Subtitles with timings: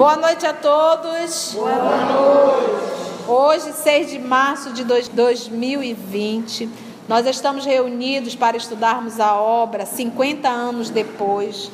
[0.00, 1.52] Boa noite a todos.
[1.52, 3.28] Boa noite.
[3.28, 6.70] Hoje, 6 de março de 2020,
[7.06, 11.70] nós estamos reunidos para estudarmos a obra 50 anos depois.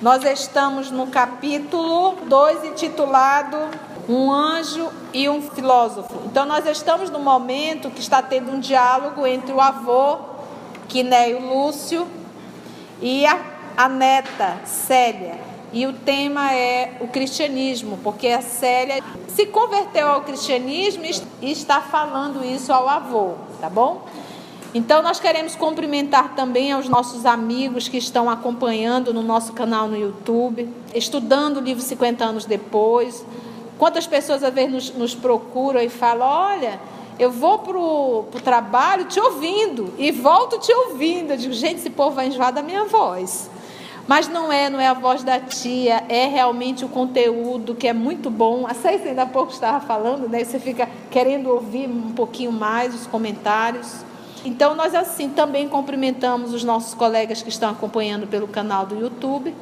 [0.00, 3.58] Nós estamos no capítulo 2, intitulado
[4.08, 6.22] Um Anjo e um Filósofo.
[6.24, 10.16] Então, nós estamos no momento que está tendo um diálogo entre o avô,
[10.88, 12.08] Quinéio Lúcio,
[13.02, 13.38] e a,
[13.76, 15.55] a neta, Célia.
[15.72, 21.04] E o tema é o cristianismo, porque a Célia se converteu ao cristianismo
[21.42, 24.06] e está falando isso ao avô, tá bom?
[24.74, 29.96] Então nós queremos cumprimentar também aos nossos amigos que estão acompanhando no nosso canal no
[29.96, 33.24] YouTube, estudando o livro 50 anos depois.
[33.78, 36.80] Quantas pessoas às vezes nos, nos procuram e falam, olha,
[37.18, 41.32] eu vou para o trabalho te ouvindo e volto te ouvindo.
[41.32, 43.48] Eu digo, gente, esse povo vai enjoar da minha voz.
[44.06, 47.92] Mas não é, não é a voz da tia, é realmente o conteúdo que é
[47.92, 48.64] muito bom.
[48.66, 50.44] A Cécia ainda há pouco estava falando, né?
[50.44, 54.04] Você fica querendo ouvir um pouquinho mais os comentários.
[54.44, 59.52] Então, nós assim também cumprimentamos os nossos colegas que estão acompanhando pelo canal do YouTube,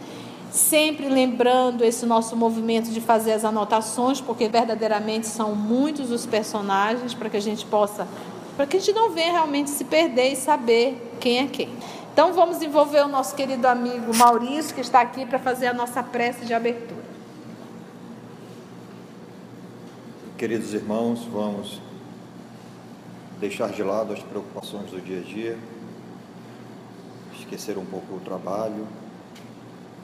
[0.51, 7.15] sempre lembrando esse nosso movimento de fazer as anotações, porque verdadeiramente são muitos os personagens
[7.15, 8.07] para que a gente possa,
[8.59, 11.71] para que a gente não venha realmente se perder e saber quem é quem.
[12.15, 16.01] Então vamos envolver o nosso querido amigo Maurício, que está aqui para fazer a nossa
[16.01, 17.03] prece de abertura.
[20.39, 21.83] Queridos irmãos, vamos
[23.41, 25.59] deixar de lado as preocupações do dia a dia,
[27.37, 28.87] esquecer um pouco o trabalho,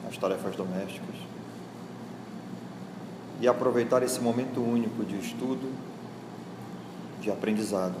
[0.09, 1.15] as tarefas domésticas
[3.39, 5.71] e aproveitar esse momento único de estudo,
[7.21, 7.95] de aprendizado.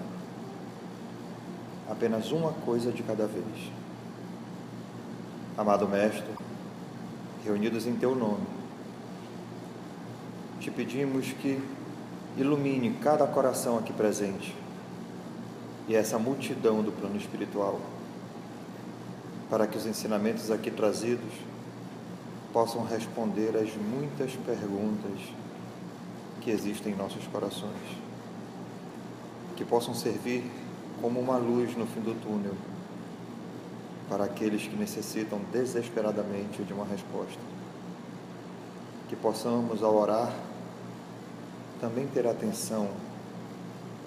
[1.89, 3.80] Apenas uma coisa de cada vez.
[5.57, 6.23] Amado Mestre,
[7.43, 8.45] reunidos em Teu nome,
[10.61, 11.61] te pedimos que
[12.37, 14.55] ilumine cada coração aqui presente
[15.89, 17.81] e essa multidão do plano espiritual,
[19.49, 21.33] para que os ensinamentos aqui trazidos
[22.53, 25.19] possam responder às muitas perguntas
[26.39, 27.97] que existem em nossos corações,
[29.57, 30.49] que possam servir
[31.01, 32.55] como uma luz no fim do túnel
[34.11, 37.39] para aqueles que necessitam desesperadamente de uma resposta.
[39.07, 40.33] Que possamos, ao orar,
[41.79, 42.89] também ter atenção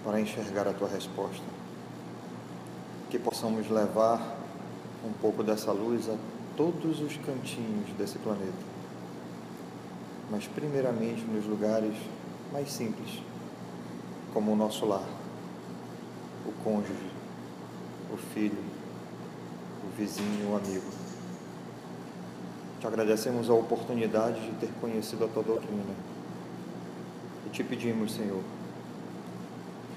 [0.04, 1.42] para enxergar a tua resposta.
[3.08, 4.20] Que possamos levar
[5.02, 6.16] um pouco dessa luz a
[6.54, 8.52] todos os cantinhos desse planeta,
[10.30, 11.94] mas primeiramente nos lugares
[12.52, 13.22] mais simples,
[14.34, 15.08] como o nosso lar,
[16.46, 17.10] o cônjuge,
[18.12, 18.73] o filho,
[19.86, 20.86] o vizinho, o amigo.
[22.80, 25.94] Te agradecemos a oportunidade de ter conhecido a tua doutrina.
[27.46, 28.42] E te pedimos, Senhor,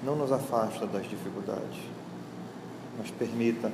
[0.02, 1.78] não nos afasta das dificuldades,
[2.96, 3.70] mas permita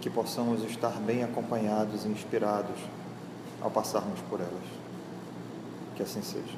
[0.00, 2.78] que possamos estar bem acompanhados e inspirados
[3.60, 4.52] ao passarmos por elas.
[5.96, 6.56] Que assim seja.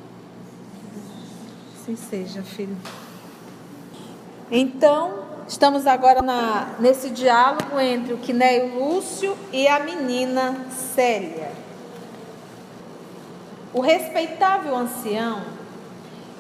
[1.75, 2.77] Assim seja, filho.
[4.51, 11.51] Então, Estamos agora na, nesse diálogo entre o Quinéio Lúcio e a menina Célia.
[13.75, 15.43] O respeitável ancião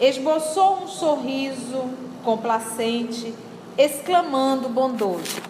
[0.00, 1.90] esboçou um sorriso
[2.24, 3.34] complacente,
[3.76, 5.42] exclamando bondoso: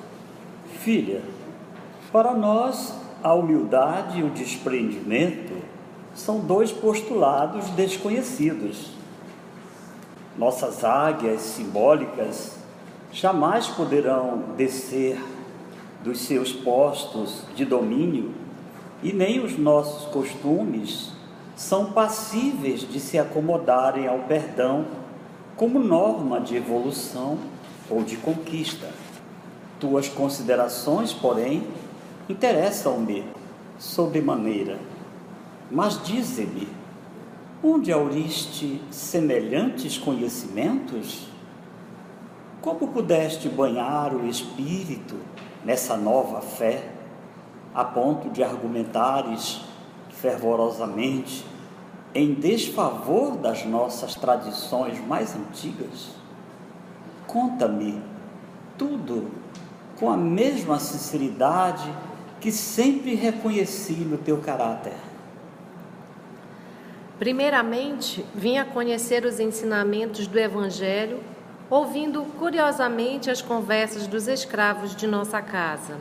[0.81, 1.23] Filha,
[2.11, 5.55] para nós a humildade e o desprendimento
[6.15, 8.93] são dois postulados desconhecidos.
[10.39, 12.62] Nossas águias simbólicas
[13.13, 15.23] jamais poderão descer
[16.03, 18.33] dos seus postos de domínio
[19.03, 21.11] e nem os nossos costumes
[21.55, 24.87] são passíveis de se acomodarem ao perdão
[25.57, 27.39] como norma de evolução
[27.91, 28.89] ou de conquista.
[29.79, 31.67] Tuas considerações, porém,
[32.29, 33.25] interessam-me
[33.79, 34.79] sobremaneira.
[35.71, 36.69] Mas dize-me,
[37.63, 41.32] onde auriste semelhantes conhecimentos?
[42.63, 45.17] Como pudeste banhar o espírito
[45.65, 46.91] nessa nova fé,
[47.75, 49.63] a ponto de argumentares
[50.11, 51.45] fervorosamente
[52.15, 56.11] em desfavor das nossas tradições mais antigas?
[57.27, 58.01] Conta-me
[58.79, 59.33] tudo
[59.99, 61.93] com a mesma sinceridade
[62.41, 64.95] que sempre reconheci no teu caráter.
[67.19, 71.32] Primeiramente, vim a conhecer os ensinamentos do Evangelho
[71.73, 75.97] ouvindo curiosamente as conversas dos escravos de nossa casa.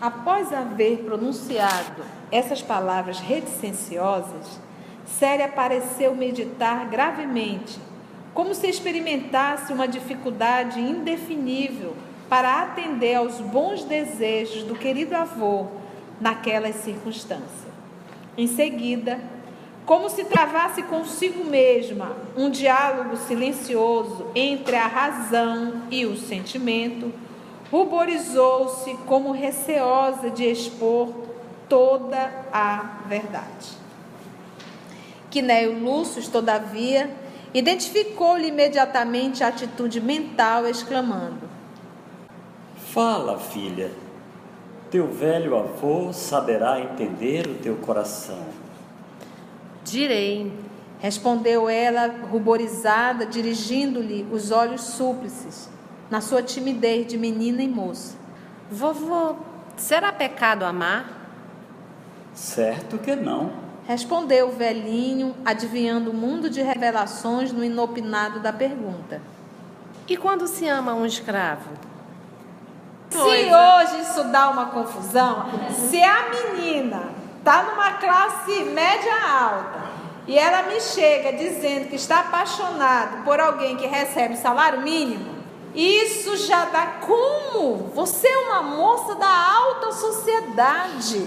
[0.00, 2.02] Após haver pronunciado
[2.32, 4.58] essas palavras reticenciosas,
[5.04, 7.78] Séria pareceu meditar gravemente,
[8.32, 11.94] como se experimentasse uma dificuldade indefinível
[12.30, 15.66] para atender aos bons desejos do querido avô
[16.18, 17.66] naquelas circunstâncias.
[18.38, 19.20] Em seguida,
[19.86, 27.12] como se travasse consigo mesma um diálogo silencioso entre a razão e o sentimento,
[27.70, 31.14] ruborizou-se como receosa de expor
[31.68, 33.76] toda a verdade.
[35.30, 37.08] Quinéio Lúcio, todavia,
[37.54, 41.48] identificou-lhe imediatamente a atitude mental, exclamando:
[42.92, 43.92] Fala, filha.
[44.90, 48.46] Teu velho avô saberá entender o teu coração.
[49.86, 50.52] Direi,
[50.98, 55.68] respondeu ela, ruborizada, dirigindo-lhe os olhos súplices,
[56.10, 58.16] na sua timidez de menina e moça.
[58.68, 59.36] vovô,
[59.76, 61.30] será pecado amar?
[62.34, 63.52] Certo que não.
[63.86, 69.22] Respondeu o velhinho, adivinhando o mundo de revelações no inopinado da pergunta.
[70.08, 71.70] E quando se ama um escravo?
[73.10, 75.46] Se hoje isso dá uma confusão,
[75.88, 79.86] se a menina está numa classe média alta
[80.26, 85.32] e ela me chega dizendo que está apaixonado por alguém que recebe salário mínimo,
[85.72, 87.92] isso já dá como?
[87.94, 91.24] Você é uma moça da alta sociedade.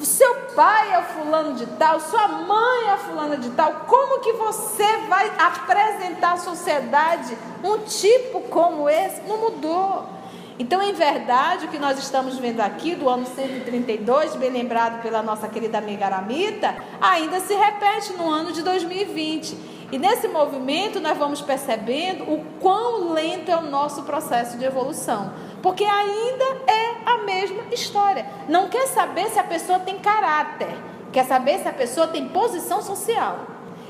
[0.00, 3.84] O seu pai é fulano de tal, sua mãe é fulana de tal.
[3.86, 9.20] Como que você vai apresentar à sociedade um tipo como esse?
[9.28, 10.15] Não mudou.
[10.58, 15.22] Então, em verdade, o que nós estamos vendo aqui do ano 132, bem lembrado pela
[15.22, 19.76] nossa querida amiga Aramita, ainda se repete no ano de 2020.
[19.92, 25.32] E nesse movimento nós vamos percebendo o quão lento é o nosso processo de evolução.
[25.62, 28.26] Porque ainda é a mesma história.
[28.48, 30.74] Não quer saber se a pessoa tem caráter,
[31.12, 33.40] quer saber se a pessoa tem posição social.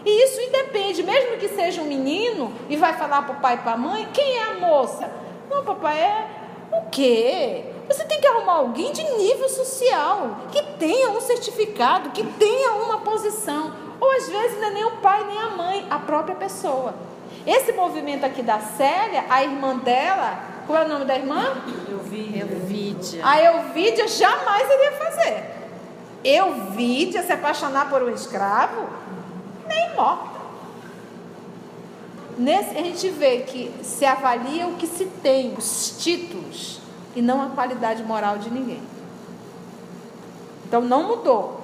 [0.04, 3.58] E isso independe, mesmo que seja um menino e vai falar para o pai e
[3.58, 5.10] para a mãe, quem é a moça?
[5.48, 7.64] Não, papai, é o quê?
[7.88, 12.98] Você tem que arrumar alguém de nível social, que tenha um certificado, que tenha uma
[12.98, 13.72] posição.
[14.00, 16.94] Ou às vezes não é nem o pai nem a mãe, a própria pessoa.
[17.46, 21.54] Esse movimento aqui da Célia, a irmã dela, qual é o nome da irmã?
[22.42, 23.24] Elvídia.
[23.24, 25.44] A Elvídia jamais iria fazer.
[26.24, 28.88] Elvídia se apaixonar por um escravo?
[29.69, 30.35] Nem morta.
[32.36, 36.80] Nesse, a gente vê que se avalia o que se tem, os títulos,
[37.14, 38.82] e não a qualidade moral de ninguém.
[40.68, 41.60] Então não mudou.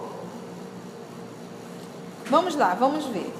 [2.26, 3.30] Vamos lá, vamos ver.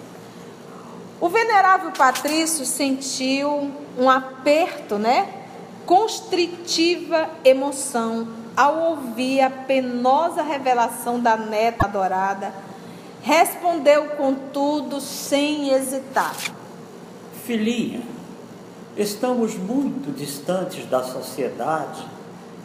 [1.19, 5.47] O venerável Patrício sentiu um aperto, né?
[5.87, 12.53] Constritiva emoção ao ouvir a penosa revelação da neta adorada.
[13.23, 16.35] Respondeu, contudo, sem hesitar.
[17.45, 18.03] Filhinha,
[18.97, 22.07] estamos muito distantes da sociedade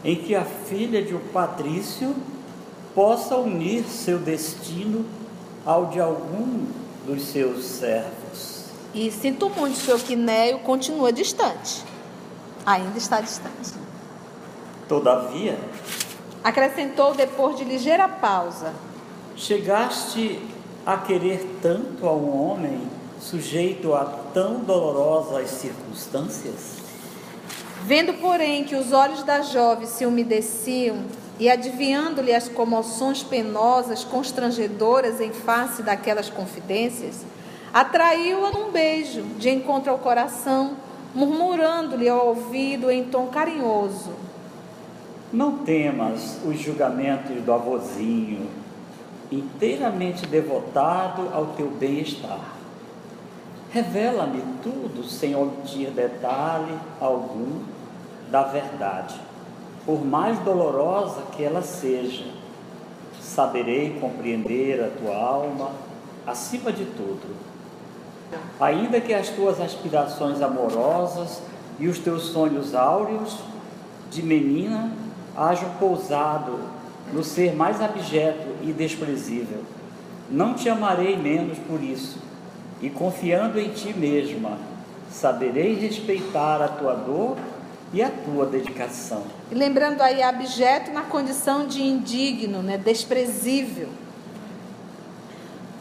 [0.04, 2.16] em que a filha de um patrício
[2.94, 5.04] possa unir seu destino
[5.66, 6.66] ao de algum
[7.08, 8.66] dos seus servos.
[8.94, 11.84] E sinto muito, o senhor Quinéio continua distante.
[12.66, 13.74] Ainda está distante.
[14.88, 15.58] Todavia,
[16.44, 18.74] Acrescentou depois de ligeira pausa.
[19.36, 20.40] chegaste
[20.86, 22.80] a querer tanto a um homem
[23.20, 26.78] sujeito a tão dolorosas circunstâncias?
[27.84, 31.06] Vendo, porém, que os olhos da jovem se umedeciam
[31.40, 37.24] e adivinhando-lhe as comoções penosas, constrangedoras em face daquelas confidências,
[37.74, 40.76] atraiu-a num beijo de encontro ao coração,
[41.14, 44.12] murmurando-lhe ao ouvido em tom carinhoso:
[45.32, 48.50] Não temas os julgamentos do avôzinho,
[49.32, 52.57] inteiramente devotado ao teu bem-estar.
[53.72, 57.62] Revela-me tudo sem omitir detalhe algum
[58.32, 59.20] da verdade,
[59.86, 62.26] por mais dolorosa que ela seja.
[63.22, 65.72] Saberei compreender a tua alma
[66.26, 67.36] acima de tudo.
[68.60, 71.42] Ainda que as tuas aspirações amorosas
[71.80, 73.38] e os teus sonhos áureos
[74.10, 74.92] de menina
[75.36, 76.60] hajam pousado
[77.14, 79.64] no ser mais abjeto e desprezível,
[80.30, 82.20] não te amarei menos por isso,
[82.82, 84.58] e confiando em ti mesma,
[85.12, 87.38] saberei respeitar a tua dor
[87.94, 89.24] e a tua dedicação.
[89.52, 93.88] E lembrando aí, abjeto na condição de indigno, né, desprezível.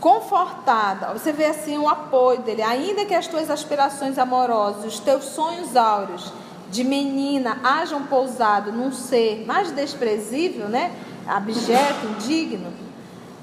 [0.01, 5.25] Confortada, você vê assim o apoio dele, ainda que as tuas aspirações amorosas, os teus
[5.25, 6.33] sonhos áureos
[6.71, 10.93] de menina hajam pousado num ser mais desprezível, né,
[11.27, 12.73] abjeto, indigno,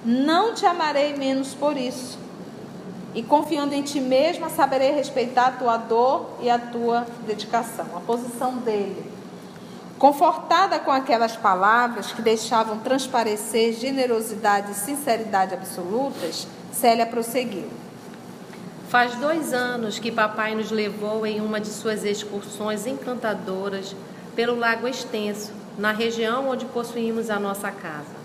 [0.05, 2.22] Não te amarei menos por isso.
[3.15, 7.85] E confiando em ti mesma, saberei respeitar a tua dor e a tua dedicação.
[7.95, 9.11] A posição dele.
[9.99, 17.69] Confortada com aquelas palavras que deixavam transparecer generosidade e sinceridade absolutas, Célia prosseguiu.
[18.89, 23.95] Faz dois anos que papai nos levou em uma de suas excursões encantadoras
[24.35, 28.23] pelo Lago Extenso, na região onde possuímos a nossa casa.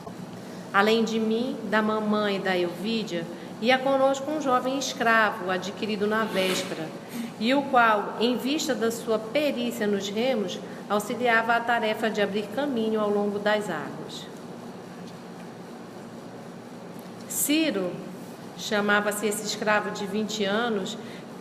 [0.73, 3.25] Além de mim, da mamãe e da Elvídia,
[3.60, 6.86] ia conosco um jovem escravo adquirido na véspera,
[7.40, 12.48] e o qual, em vista da sua perícia nos remos, auxiliava a tarefa de abrir
[12.54, 14.26] caminho ao longo das águas.
[17.28, 17.92] Ciro
[18.56, 20.98] chamava-se esse escravo de 20 anos,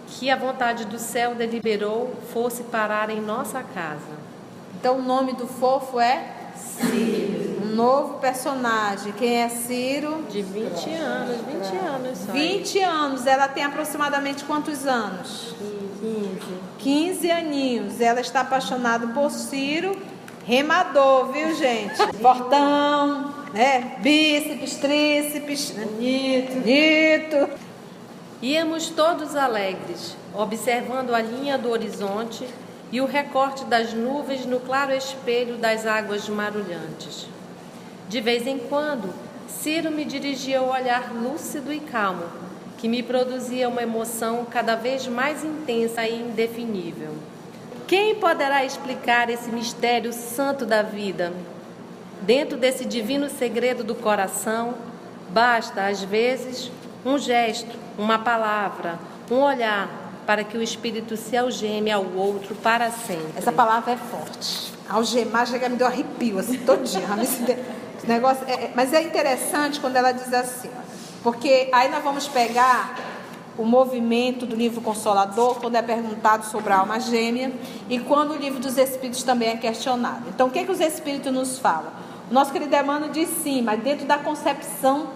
[0.08, 4.18] que a vontade do céu deliberou fosse parar em nossa casa.
[4.80, 7.62] Então o nome do fofo é Ciro.
[7.64, 9.14] Um novo personagem.
[9.14, 10.26] Quem é Ciro?
[10.30, 12.32] De 20 anos, 20 anos só.
[12.32, 13.28] 20 anos.
[13.28, 15.56] Ela tem aproximadamente quantos anos?
[16.00, 16.40] 15.
[16.80, 18.02] 15 aninhos.
[18.02, 19.96] Ela está apaixonada por Ciro,
[20.46, 21.98] remador, viu, gente?
[22.22, 23.98] Fortão, né?
[24.00, 25.72] Bíceps, tríceps.
[25.72, 26.54] Bonito.
[26.54, 27.50] Bonito.
[28.42, 32.48] Íamos todos alegres, observando a linha do horizonte
[32.92, 37.28] e o recorte das nuvens no claro espelho das águas marulhantes.
[38.08, 39.14] De vez em quando,
[39.48, 42.24] Ciro me dirigia o olhar lúcido e calmo,
[42.78, 47.16] que me produzia uma emoção cada vez mais intensa e indefinível.
[47.88, 51.34] Quem poderá explicar esse mistério santo da vida?
[52.22, 54.76] Dentro desse divino segredo do coração,
[55.30, 56.72] basta, às vezes,
[57.06, 59.00] um gesto, uma palavra,
[59.32, 63.32] um olhar, para que o espírito se algeme ao outro para sempre.
[63.38, 64.74] Essa palavra é forte.
[64.90, 67.08] Algemar chega me deu arrepio assim todinho.
[67.98, 70.70] Esse negócio é, é, mas é interessante quando ela diz assim,
[71.24, 72.96] porque aí nós vamos pegar
[73.58, 77.52] o movimento do livro Consolador, quando é perguntado sobre a alma gêmea,
[77.90, 80.26] e quando o livro dos Espíritos também é questionado.
[80.28, 81.92] Então, o que, que os Espíritos nos falam?
[82.30, 85.08] O nosso querido Emmanuel diz sim, mas dentro da concepção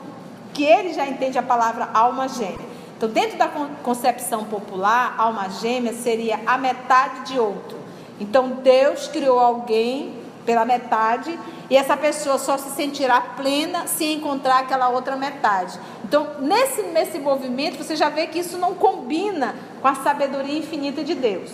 [0.53, 2.71] que ele já entende a palavra alma gêmea.
[3.01, 3.48] Então, dentro da
[3.81, 7.75] concepção popular, alma gêmea seria a metade de outro.
[8.20, 10.13] Então, Deus criou alguém
[10.46, 11.36] pela metade
[11.67, 15.79] e essa pessoa só se sentirá plena se encontrar aquela outra metade.
[16.03, 21.03] Então, nesse, nesse movimento, você já vê que isso não combina com a sabedoria infinita
[21.03, 21.50] de Deus.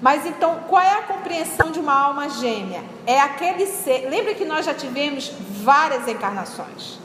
[0.00, 2.82] Mas então, qual é a compreensão de uma alma gêmea?
[3.06, 4.08] É aquele ser.
[4.08, 5.30] Lembra que nós já tivemos
[5.62, 7.03] várias encarnações.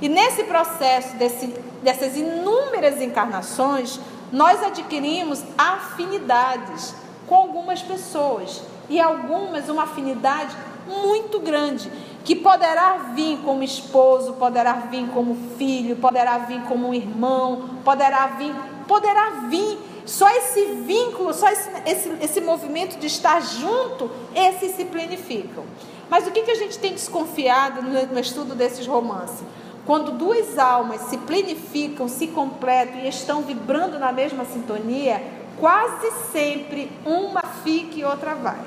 [0.00, 1.46] E nesse processo desse,
[1.82, 3.98] dessas inúmeras encarnações,
[4.32, 6.94] nós adquirimos afinidades
[7.26, 11.90] com algumas pessoas e algumas uma afinidade muito grande,
[12.24, 18.54] que poderá vir como esposo, poderá vir como filho, poderá vir como irmão, poderá vir,
[18.86, 19.78] poderá vir.
[20.06, 25.64] Só esse vínculo, só esse, esse, esse movimento de estar junto, esses se planificam.
[26.08, 29.44] Mas o que, que a gente tem desconfiado no, no estudo desses romances?
[29.88, 35.22] Quando duas almas se planificam, se completam e estão vibrando na mesma sintonia,
[35.58, 38.60] quase sempre uma fica e outra vai.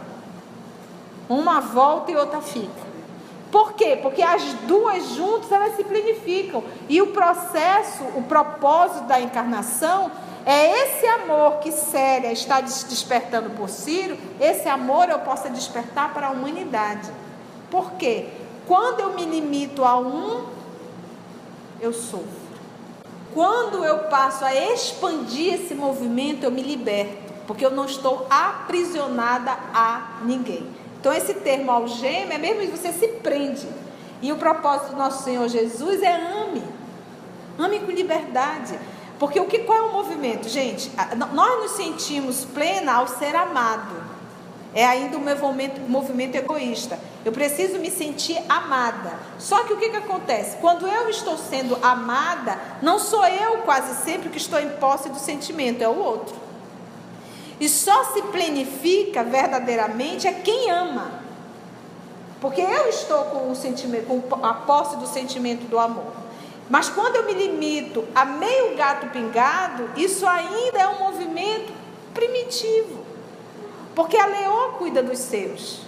[1.30, 2.90] Uma volta e outra fica.
[3.52, 4.00] Por quê?
[4.02, 6.64] Porque as duas juntas elas se planificam.
[6.90, 10.10] E o processo, o propósito da encarnação
[10.44, 16.30] é esse amor que Célia está despertando por Ciro, esse amor eu possa despertar para
[16.30, 17.12] a humanidade.
[17.70, 18.28] Por quê?
[18.68, 20.61] Quando eu me limito a um,
[21.82, 22.52] eu sofro.
[23.34, 29.52] Quando eu passo a expandir esse movimento, eu me liberto, porque eu não estou aprisionada
[29.74, 30.68] a ninguém.
[31.00, 33.68] Então, esse termo algema é mesmo que você se prende.
[34.22, 36.64] E o propósito do nosso Senhor Jesus é ame.
[37.58, 38.78] Ame com liberdade.
[39.18, 40.48] Porque o que, qual é o movimento?
[40.50, 40.92] Gente,
[41.34, 44.01] nós nos sentimos plena ao ser amado.
[44.74, 46.98] É ainda um movimento, movimento egoísta.
[47.26, 49.20] Eu preciso me sentir amada.
[49.38, 50.58] Só que o que, que acontece?
[50.58, 55.20] Quando eu estou sendo amada, não sou eu quase sempre que estou em posse do
[55.20, 56.36] sentimento, é o outro.
[57.60, 61.22] E só se planifica verdadeiramente é quem ama.
[62.40, 66.14] Porque eu estou com o sentimento, com a posse do sentimento do amor.
[66.70, 71.74] Mas quando eu me limito a meio gato pingado, isso ainda é um movimento
[72.14, 73.01] primitivo.
[73.96, 75.82] Porque a leoa cuida dos seus.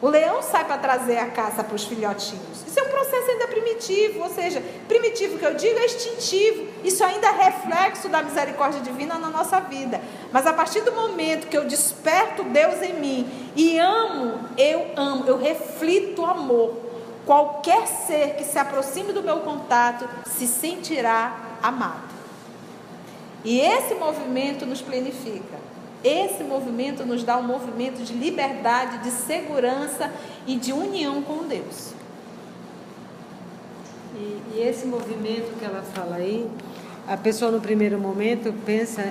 [0.00, 2.64] O leão sai para trazer a caça para os filhotinhos.
[2.64, 6.68] Isso é um processo ainda primitivo, ou seja, primitivo que eu digo é instintivo.
[6.84, 10.00] Isso ainda é reflexo da misericórdia divina na nossa vida.
[10.30, 15.24] Mas a partir do momento que eu desperto Deus em mim e amo, eu amo,
[15.26, 16.86] eu reflito amor.
[17.26, 22.08] qualquer ser que se aproxime do meu contato se sentirá amado.
[23.44, 25.67] E esse movimento nos planifica.
[26.04, 30.12] Esse movimento nos dá um movimento de liberdade, de segurança
[30.46, 31.92] e de união com Deus.
[34.14, 36.48] E, e esse movimento que ela fala aí,
[37.06, 39.02] a pessoa no primeiro momento pensa,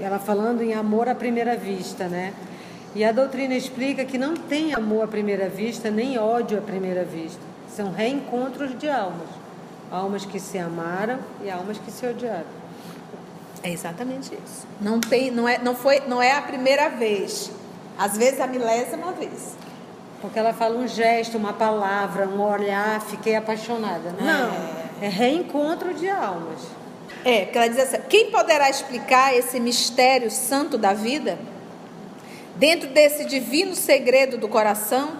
[0.00, 2.32] ela falando em amor à primeira vista, né?
[2.94, 7.04] E a doutrina explica que não tem amor à primeira vista, nem ódio à primeira
[7.04, 7.40] vista.
[7.68, 9.28] São reencontros de almas.
[9.90, 12.63] Almas que se amaram e almas que se odiaram.
[13.64, 14.66] É exatamente isso.
[14.78, 17.50] Não tem, não é, não foi, não é a primeira vez.
[17.98, 19.56] Às vezes a milésima vez.
[20.20, 24.14] Porque ela fala um gesto, uma palavra, um olhar, fiquei apaixonada.
[24.20, 24.50] Não,
[25.00, 26.60] é, é reencontro de almas.
[27.24, 31.38] É, porque ela diz assim: quem poderá explicar esse mistério santo da vida?
[32.56, 35.12] Dentro desse divino segredo do coração,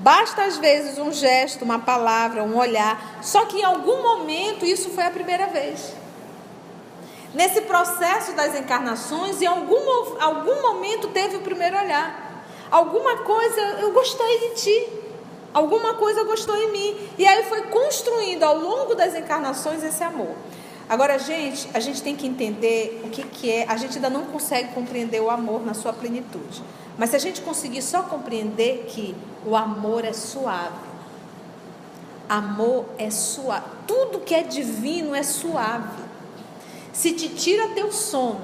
[0.00, 4.90] basta às vezes um gesto, uma palavra, um olhar, só que em algum momento isso
[4.90, 5.94] foi a primeira vez.
[7.36, 9.76] Nesse processo das encarnações, em algum,
[10.18, 12.42] algum momento teve o primeiro olhar.
[12.70, 14.88] Alguma coisa, eu gostei de ti.
[15.52, 16.96] Alguma coisa gostou em mim.
[17.18, 20.34] E aí foi construindo ao longo das encarnações esse amor.
[20.88, 23.66] Agora, gente, a gente tem que entender o que, que é.
[23.68, 26.62] A gente ainda não consegue compreender o amor na sua plenitude.
[26.96, 29.14] Mas se a gente conseguir só compreender que
[29.44, 30.86] o amor é suave.
[32.30, 33.66] Amor é suave.
[33.86, 36.05] Tudo que é divino é suave
[36.96, 38.40] se te tira teu sono,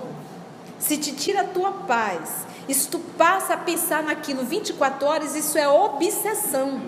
[0.79, 5.57] se te tira tua paz, e se tu passa a pensar naquilo 24 horas, isso
[5.57, 6.83] é obsessão,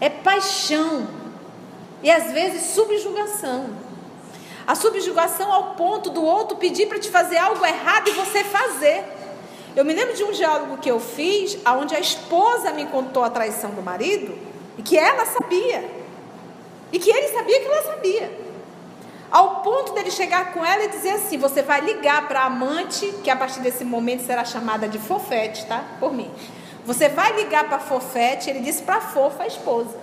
[0.00, 1.06] é paixão,
[2.02, 3.68] e às vezes subjugação.
[4.66, 9.04] A subjugação ao ponto do outro pedir para te fazer algo errado e você fazer.
[9.76, 13.28] Eu me lembro de um diálogo que eu fiz, onde a esposa me contou a
[13.28, 14.38] traição do marido,
[14.78, 15.86] e que ela sabia,
[16.90, 18.43] e que ele sabia que ela sabia.
[19.34, 23.04] Ao ponto dele chegar com ela e dizer assim: você vai ligar para a amante,
[23.24, 25.82] que a partir desse momento será chamada de fofete, tá?
[25.98, 26.30] Por mim.
[26.86, 29.98] Você vai ligar para a fofete, ele disse para a fofa, a esposa.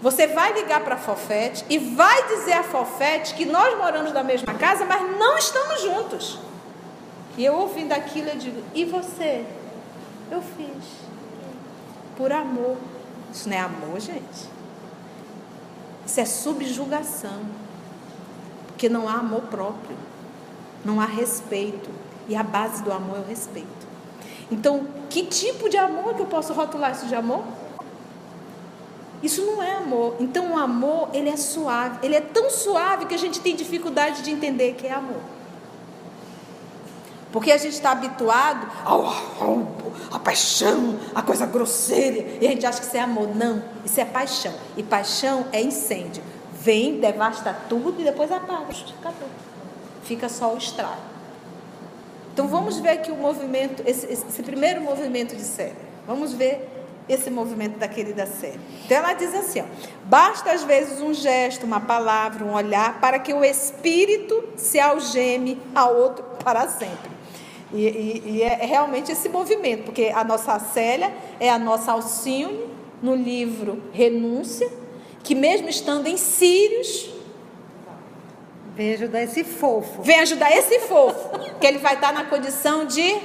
[0.00, 4.22] Você vai ligar para a fofete e vai dizer a fofete que nós moramos na
[4.22, 6.38] mesma casa, mas não estamos juntos.
[7.36, 9.44] E eu ouvindo aquilo, eu digo: e você?
[10.30, 10.84] Eu fiz.
[12.16, 12.76] Por amor.
[13.32, 14.48] Isso não é amor, gente.
[16.06, 17.65] Isso é subjugação.
[18.76, 19.96] Porque não há amor próprio,
[20.84, 21.88] não há respeito.
[22.28, 23.86] E a base do amor é o respeito.
[24.52, 27.42] Então, que tipo de amor que eu posso rotular isso de amor?
[29.22, 30.16] Isso não é amor.
[30.20, 32.00] Então, o amor, ele é suave.
[32.02, 35.22] Ele é tão suave que a gente tem dificuldade de entender que é amor.
[37.32, 42.26] Porque a gente está habituado ao roubo, à paixão, à coisa grosseira.
[42.42, 43.34] E a gente acha que isso é amor.
[43.34, 44.52] Não, isso é paixão.
[44.76, 46.22] E paixão é incêndio
[46.66, 48.66] vem, devasta tudo e depois apaga.
[48.98, 49.28] Acabou.
[50.02, 51.00] Fica só o estrago.
[52.32, 55.86] Então vamos ver aqui o movimento, esse, esse primeiro movimento de Célia.
[56.06, 56.68] Vamos ver
[57.08, 58.60] esse movimento da querida Célia.
[58.84, 59.64] Então ela diz assim: ó,
[60.04, 65.58] basta às vezes um gesto, uma palavra, um olhar, para que o espírito se algeme
[65.72, 67.10] a outro para sempre.
[67.72, 72.66] E, e, e é realmente esse movimento, porque a nossa Célia é a nossa Alcione
[73.02, 74.68] no livro Renúncia,
[75.26, 77.10] que mesmo estando em Sírios,
[78.76, 80.00] vem ajudar esse fofo.
[80.00, 83.20] Vem ajudar esse fofo, que ele vai estar na condição de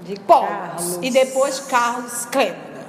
[0.00, 0.48] de Paulo
[1.00, 2.84] e depois Carlos Clêmona.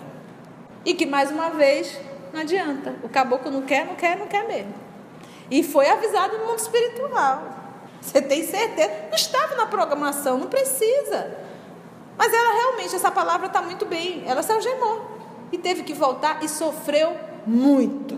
[0.84, 1.95] E que mais uma vez
[2.34, 2.95] não adianta.
[3.03, 4.73] O caboclo não quer, não quer, não quer mesmo.
[5.51, 7.43] E foi avisado no mundo espiritual.
[8.01, 8.91] Você tem certeza?
[9.08, 11.38] Não estava na programação, não precisa.
[12.17, 14.23] Mas ela realmente, essa palavra está muito bem.
[14.25, 15.12] Ela se algemou.
[15.51, 18.17] E teve que voltar e sofreu muito.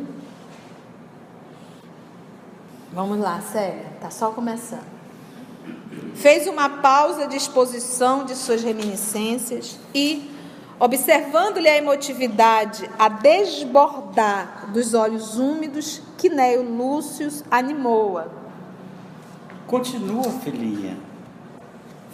[2.94, 4.96] Vamos lá, Célia, tá só começando.
[6.16, 10.32] Fez uma pausa de exposição de suas reminiscências e,
[10.80, 18.28] observando-lhe a emotividade a desbordar dos olhos úmidos, Quinéio Lúcio animou-a.
[19.68, 20.98] Continua, filhinha.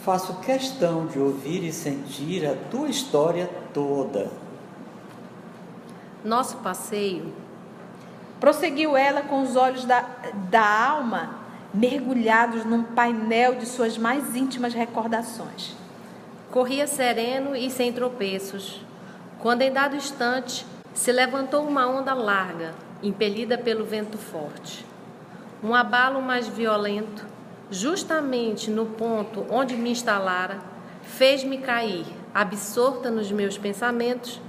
[0.04, 4.32] Faço questão de ouvir e sentir a tua história toda
[6.23, 7.34] nosso passeio.
[8.39, 10.03] Prosseguiu ela com os olhos da,
[10.49, 11.41] da alma
[11.73, 15.75] mergulhados num painel de suas mais íntimas recordações.
[16.49, 18.81] Corria sereno e sem tropeços,
[19.39, 24.86] quando em dado instante se levantou uma onda larga, impelida pelo vento forte.
[25.63, 27.25] Um abalo mais violento,
[27.69, 30.60] justamente no ponto onde me instalara,
[31.03, 34.41] fez-me cair, absorta nos meus pensamentos,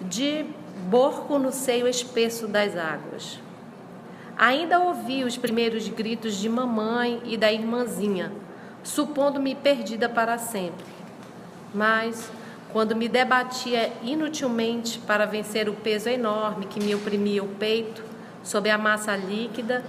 [0.00, 0.46] de
[0.86, 3.40] borco no seio espesso das águas.
[4.38, 8.30] Ainda ouvi os primeiros gritos de mamãe e da irmãzinha,
[8.84, 10.86] supondo-me perdida para sempre.
[11.74, 12.30] Mas,
[12.72, 18.04] quando me debatia inutilmente para vencer o peso enorme que me oprimia o peito,
[18.44, 19.84] sob a massa líquida,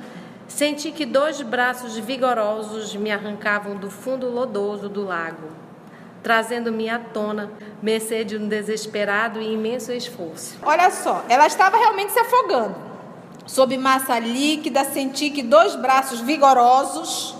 [0.47, 5.66] senti que dois braços vigorosos me arrancavam do fundo lodoso do lago,
[6.27, 7.49] trazendo-me à tona,
[7.81, 10.57] mercê de um desesperado e imenso esforço.
[10.61, 12.75] Olha só, ela estava realmente se afogando.
[13.45, 17.33] Sob massa líquida, senti que dois braços vigorosos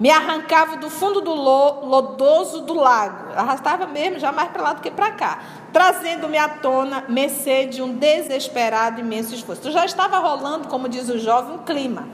[0.00, 3.32] me arrancavam do fundo do lodoso do lago.
[3.36, 5.38] Arrastava mesmo, já mais para lá do que para cá.
[5.72, 9.70] Trazendo-me à tona, mercê de um desesperado imenso esforço.
[9.70, 12.08] Já estava rolando, como diz o jovem, um clima.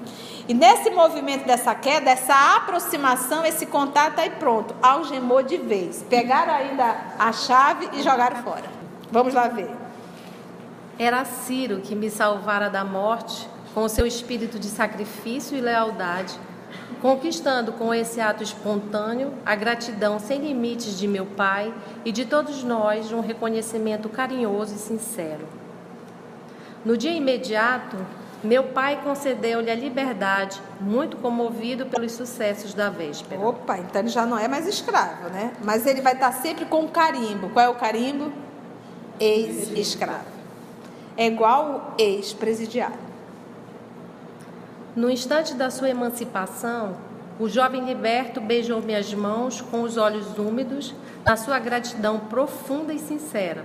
[0.48, 6.04] E nesse movimento dessa queda, essa aproximação, esse contato aí pronto, algemou de vez.
[6.08, 8.64] Pegaram ainda a chave e jogaram fora.
[9.10, 9.70] Vamos lá ver.
[10.98, 16.38] Era Ciro que me salvara da morte com seu espírito de sacrifício e lealdade,
[17.00, 21.72] conquistando com esse ato espontâneo a gratidão sem limites de meu pai
[22.04, 25.46] e de todos nós um reconhecimento carinhoso e sincero.
[26.84, 27.96] No dia imediato,
[28.42, 33.40] meu pai concedeu-lhe a liberdade, muito comovido pelos sucessos da véspera.
[33.40, 35.52] Opa, então ele já não é mais escravo, né?
[35.62, 37.50] Mas ele vai estar sempre com o carimbo.
[37.50, 38.32] Qual é o carimbo?
[39.20, 40.42] Ex-escravo
[41.16, 42.98] é igual ex-presidiário.
[44.94, 46.96] No instante da sua emancipação,
[47.38, 52.98] o jovem liberto beijou minhas mãos com os olhos úmidos, na sua gratidão profunda e
[52.98, 53.64] sincera,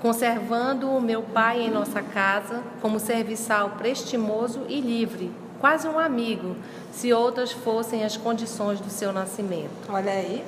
[0.00, 5.30] conservando o meu pai em nossa casa como serviçal prestimoso e livre,
[5.60, 6.56] quase um amigo,
[6.92, 9.70] se outras fossem as condições do seu nascimento.
[9.88, 10.44] Olha aí,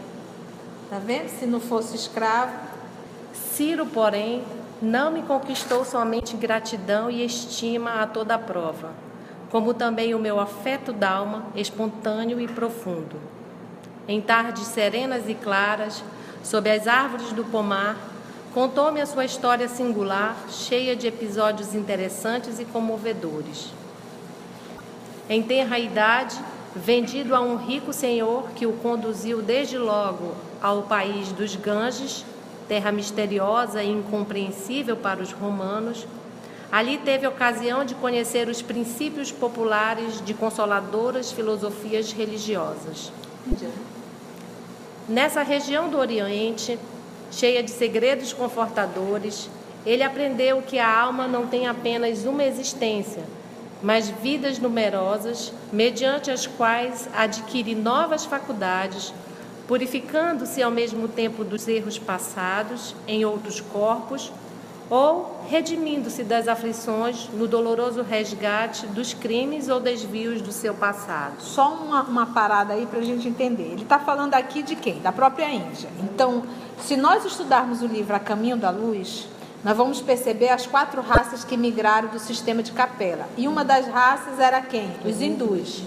[0.88, 1.28] tá vendo?
[1.28, 2.52] Se não fosse escravo.
[3.32, 4.44] Ciro, porém,
[4.80, 8.92] não me conquistou somente gratidão e estima a toda prova,
[9.50, 13.16] como também o meu afeto d'alma, espontâneo e profundo.
[14.08, 16.02] Em tardes serenas e claras,
[16.42, 17.96] sob as árvores do pomar,
[18.52, 23.72] contou-me a sua história singular, cheia de episódios interessantes e comovedores.
[25.28, 26.36] Em tenra idade,
[26.74, 32.24] vendido a um rico senhor que o conduziu desde logo ao país dos Ganges,
[32.68, 36.06] terra misteriosa e incompreensível para os romanos,
[36.70, 43.12] ali teve ocasião de conhecer os princípios populares de consoladoras filosofias religiosas.
[45.08, 46.78] Nessa região do Oriente,
[47.30, 49.48] cheia de segredos confortadores,
[49.86, 53.22] ele aprendeu que a alma não tem apenas uma existência,
[53.82, 59.14] mas vidas numerosas, mediante as quais adquire novas faculdades,
[59.66, 64.30] purificando-se ao mesmo tempo dos erros passados em outros corpos,
[64.90, 71.40] ou redimindo-se das aflições no doloroso resgate dos crimes ou desvios do seu passado.
[71.40, 73.70] Só uma, uma parada aí para a gente entender.
[73.72, 75.00] Ele está falando aqui de quem?
[75.00, 75.88] Da própria Índia.
[76.02, 76.42] Então,
[76.80, 79.28] se nós estudarmos o livro A Caminho da Luz,
[79.62, 83.28] nós vamos perceber as quatro raças que migraram do sistema de capela.
[83.36, 84.90] E uma das raças era quem?
[85.04, 85.84] Os hindus.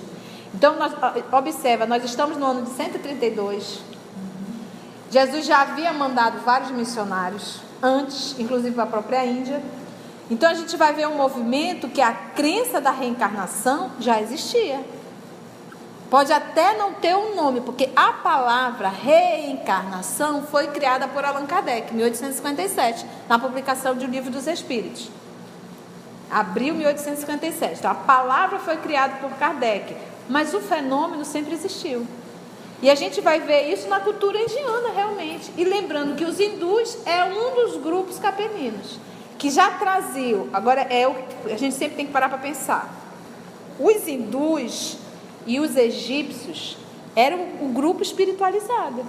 [0.54, 0.94] Então, nós,
[1.32, 3.82] observa, nós estamos no ano de 132.
[5.10, 9.62] Jesus já havia mandado vários missionários, antes, inclusive a própria Índia.
[10.32, 14.80] Então, a gente vai ver um movimento que a crença da reencarnação já existia.
[16.10, 21.92] Pode até não ter um nome, porque a palavra reencarnação foi criada por Allan Kardec,
[21.92, 25.10] em 1857, na publicação de O Livro dos Espíritos.
[26.32, 27.80] Abril 1857.
[27.80, 29.96] Então, a palavra foi criada por Kardec.
[30.30, 32.08] Mas o fenômeno sempre existiu.
[32.84, 35.50] E a gente vai ver isso na cultura indiana, realmente.
[35.58, 39.00] E lembrando que os hindus é um dos grupos capeninos,
[39.38, 40.50] que já traziam.
[40.52, 41.16] Agora, é o,
[41.46, 42.94] a gente sempre tem que parar para pensar.
[43.80, 44.98] Os hindus
[45.48, 46.76] e os egípcios
[47.16, 49.06] eram o grupo espiritualizado.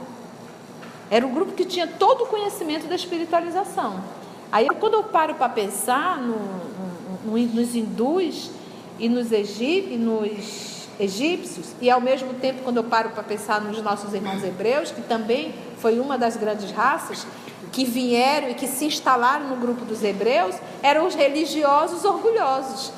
[1.10, 4.04] Era o grupo que tinha todo o conhecimento da espiritualização.
[4.52, 6.36] Aí, quando eu paro para pensar no,
[7.26, 8.52] no, nos hindus
[9.00, 13.80] e nos egípcios, nos egípcios, e ao mesmo tempo, quando eu paro para pensar nos
[13.82, 17.26] nossos irmãos hebreus, que também foi uma das grandes raças
[17.72, 22.92] que vieram e que se instalaram no grupo dos hebreus, eram os religiosos orgulhosos.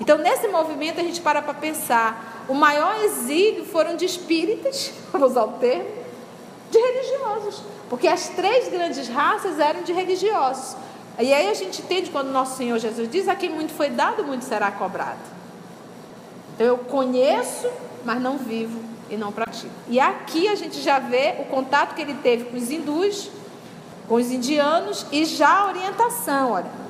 [0.00, 5.32] Então, nesse movimento, a gente para para pensar: o maior exílio foram de espíritas, vamos
[5.32, 5.88] usar o termo,
[6.70, 10.76] de religiosos, porque as três grandes raças eram de religiosos.
[11.18, 14.24] E aí a gente entende quando nosso Senhor Jesus diz: a quem muito foi dado,
[14.24, 15.41] muito será cobrado.
[16.54, 17.68] Então eu conheço,
[18.04, 18.78] mas não vivo
[19.10, 19.72] e não pratico.
[19.88, 23.30] E aqui a gente já vê o contato que ele teve com os hindus,
[24.08, 26.82] com os indianos e já a orientação, olha.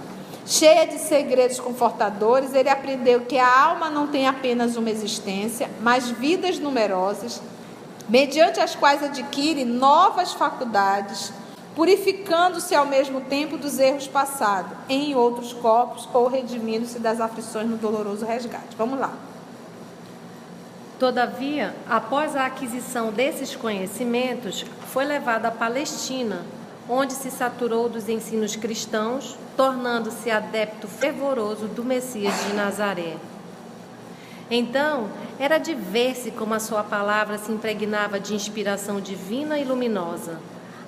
[0.44, 6.11] Cheia de segredos confortadores, ele aprendeu que a alma não tem apenas uma existência, mas
[6.11, 7.40] vidas numerosas,
[8.09, 11.33] mediante as quais adquire novas faculdades,
[11.77, 17.77] purificando-se ao mesmo tempo dos erros passados em outros corpos ou redimindo-se das aflições no
[17.77, 18.77] doloroso resgate.
[18.77, 19.12] Vamos lá.
[21.03, 26.43] Todavia, após a aquisição desses conhecimentos, foi levado à Palestina,
[26.88, 33.17] onde se saturou dos ensinos cristãos, tornando-se adepto fervoroso do Messias de Nazaré.
[34.49, 35.09] Então,
[35.41, 40.38] era de ver-se como a sua palavra se impregnava de inspiração divina e luminosa.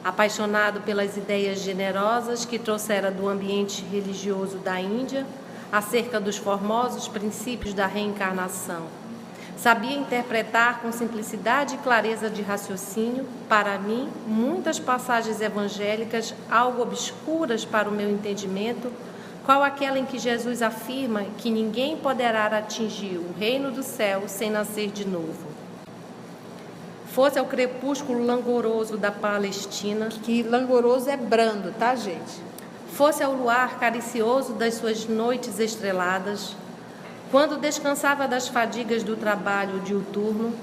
[0.05, 5.27] Apaixonado pelas ideias generosas que trouxera do ambiente religioso da Índia,
[5.72, 9.03] acerca dos formosos princípios da reencarnação
[9.56, 17.64] Sabia interpretar com simplicidade e clareza de raciocínio, para mim, muitas passagens evangélicas algo obscuras
[17.64, 18.92] para o meu entendimento,
[19.44, 24.50] qual aquela em que Jesus afirma que ninguém poderá atingir o reino do céu sem
[24.50, 25.54] nascer de novo.
[27.14, 30.08] Fosse ao crepúsculo langoroso da Palestina.
[30.08, 32.42] Que langoroso é brando, tá, gente?
[32.92, 36.56] Fosse ao luar caricioso das suas noites estreladas
[37.35, 40.55] quando descansava das fadigas do trabalho diuturno,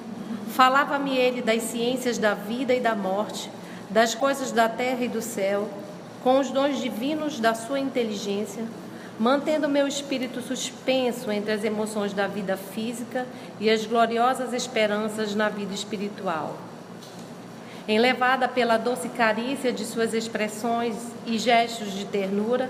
[0.54, 3.52] falava-me ele das ciências da vida e da morte,
[3.90, 5.68] das coisas da terra e do céu,
[6.24, 8.64] com os dons divinos da sua inteligência,
[9.20, 13.28] mantendo meu espírito suspenso entre as emoções da vida física
[13.60, 16.56] e as gloriosas esperanças na vida espiritual.
[17.86, 22.70] Enlevada pela doce carícia de suas expressões e gestos de ternura,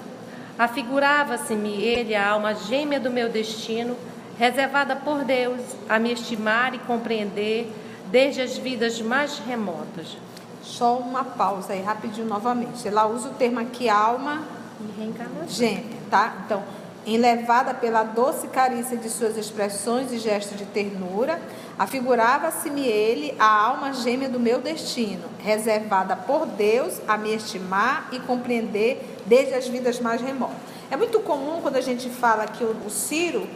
[0.61, 3.97] Afigurava-se-me ele a alma gêmea do meu destino,
[4.37, 7.73] reservada por Deus a me estimar e compreender
[8.11, 10.15] desde as vidas mais remotas.
[10.61, 12.87] Só uma pausa aí, rapidinho novamente.
[12.87, 14.43] Ela usa o termo aqui alma
[14.79, 15.47] e reencarnação.
[15.47, 16.35] Gêmea, tá?
[16.45, 16.63] Então,
[17.07, 21.41] enlevada pela doce carícia de suas expressões e gestos de ternura,
[21.81, 28.19] afigurava-se-me ele a alma gêmea do meu destino, reservada por Deus a me estimar e
[28.19, 30.57] compreender desde as vidas mais remotas.
[30.91, 33.47] É muito comum quando a gente fala que o, Ciro,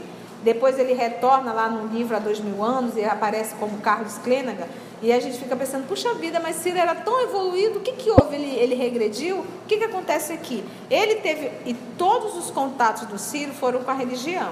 [0.44, 4.68] depois ele retorna lá no livro há dois mil anos e aparece como Carlos Clênaga,
[5.04, 8.10] e a gente fica pensando, puxa vida, mas Ciro era tão evoluído, o que, que
[8.10, 8.38] houve?
[8.38, 9.38] Ele, ele regrediu?
[9.38, 10.66] O que, que acontece aqui?
[10.90, 14.52] Ele teve, e todos os contatos do Ciro foram com a religião.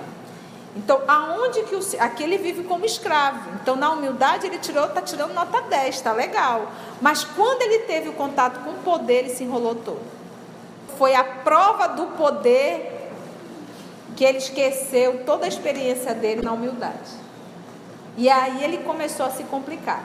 [0.76, 3.52] Então, aonde que o aqui ele vive como escravo.
[3.62, 6.72] Então, na humildade ele tirou, está tirando nota 10, está legal.
[7.00, 10.24] Mas quando ele teve o contato com o poder, ele se enrolou todo
[10.98, 13.10] foi a prova do poder
[14.16, 17.12] que ele esqueceu toda a experiência dele na humildade.
[18.16, 20.04] E aí ele começou a se complicar.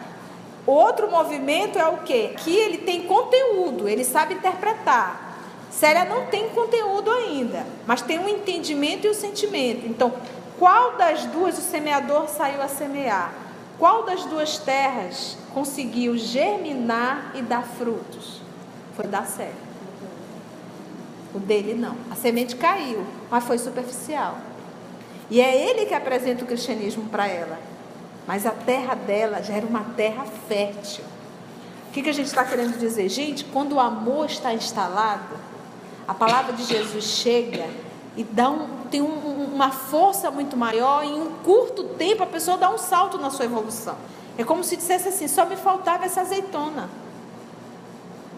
[0.67, 2.35] Outro movimento é o quê?
[2.39, 5.27] Que ele tem conteúdo, ele sabe interpretar.
[5.71, 9.87] Célia não tem conteúdo ainda, mas tem um entendimento e o um sentimento.
[9.87, 10.13] Então,
[10.59, 13.33] qual das duas o semeador saiu a semear?
[13.79, 18.41] Qual das duas terras conseguiu germinar e dar frutos?
[18.97, 19.69] Foi da Célia.
[21.33, 21.95] O dele não.
[22.11, 24.39] A semente caiu, mas foi superficial.
[25.31, 27.59] E é ele que apresenta o cristianismo para ela.
[28.27, 31.05] Mas a terra dela já era uma terra fértil.
[31.89, 33.09] O que, que a gente está querendo dizer?
[33.09, 35.37] Gente, quando o amor está instalado,
[36.07, 37.67] a palavra de Jesus chega
[38.19, 41.05] e dá um, tem um, uma força muito maior.
[41.05, 43.95] Em um curto tempo, a pessoa dá um salto na sua evolução.
[44.37, 46.91] É como se dissesse assim: só me faltava essa azeitona.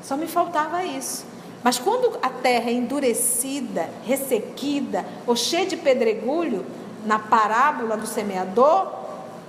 [0.03, 1.25] Só me faltava isso.
[1.65, 6.67] Mas quando a terra é endurecida, ressequida ou cheia de pedregulho,
[7.07, 8.93] na parábola do semeador,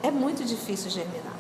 [0.02, 1.31] é muito difícil germinar.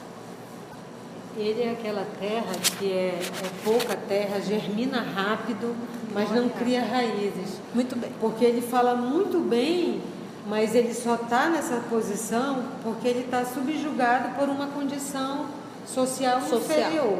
[1.37, 5.75] Ele é aquela terra que é, é pouca terra, germina rápido,
[6.13, 7.59] mas não cria raízes.
[7.73, 8.11] Muito bem.
[8.19, 10.01] Porque ele fala muito bem,
[10.47, 15.45] mas ele só está nessa posição porque ele está subjugado por uma condição
[15.85, 16.79] social, social.
[16.79, 17.19] inferior.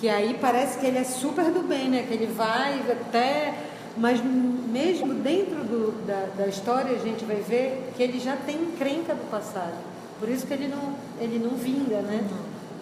[0.00, 2.04] Que aí parece que ele é super do bem, né?
[2.06, 3.54] Que ele vai até.
[3.96, 8.56] Mas mesmo dentro do, da, da história a gente vai ver que ele já tem
[8.56, 9.74] encrenca do passado.
[10.18, 12.22] Por isso que ele não, ele não vinga, né?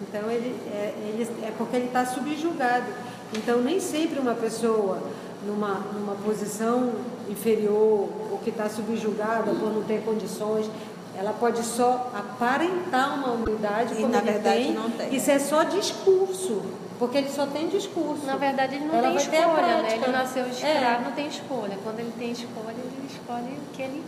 [0.07, 2.85] Então ele é, ele, é porque ele está subjugado.
[3.33, 4.99] Então nem sempre uma pessoa
[5.45, 6.91] numa, numa posição
[7.29, 10.69] inferior ou que está subjugada por não ter condições,
[11.17, 15.15] ela pode só aparentar uma humildade e na verdade tem, não tem.
[15.15, 16.61] Isso é só discurso.
[16.97, 18.25] Porque ele só tem discurso.
[18.25, 19.95] Na verdade, ele não Ela tem escolha, né?
[19.95, 21.01] Ele nasceu escravo, é.
[21.03, 21.77] não tem escolha.
[21.83, 24.03] Quando ele tem escolha, ele escolhe o que ele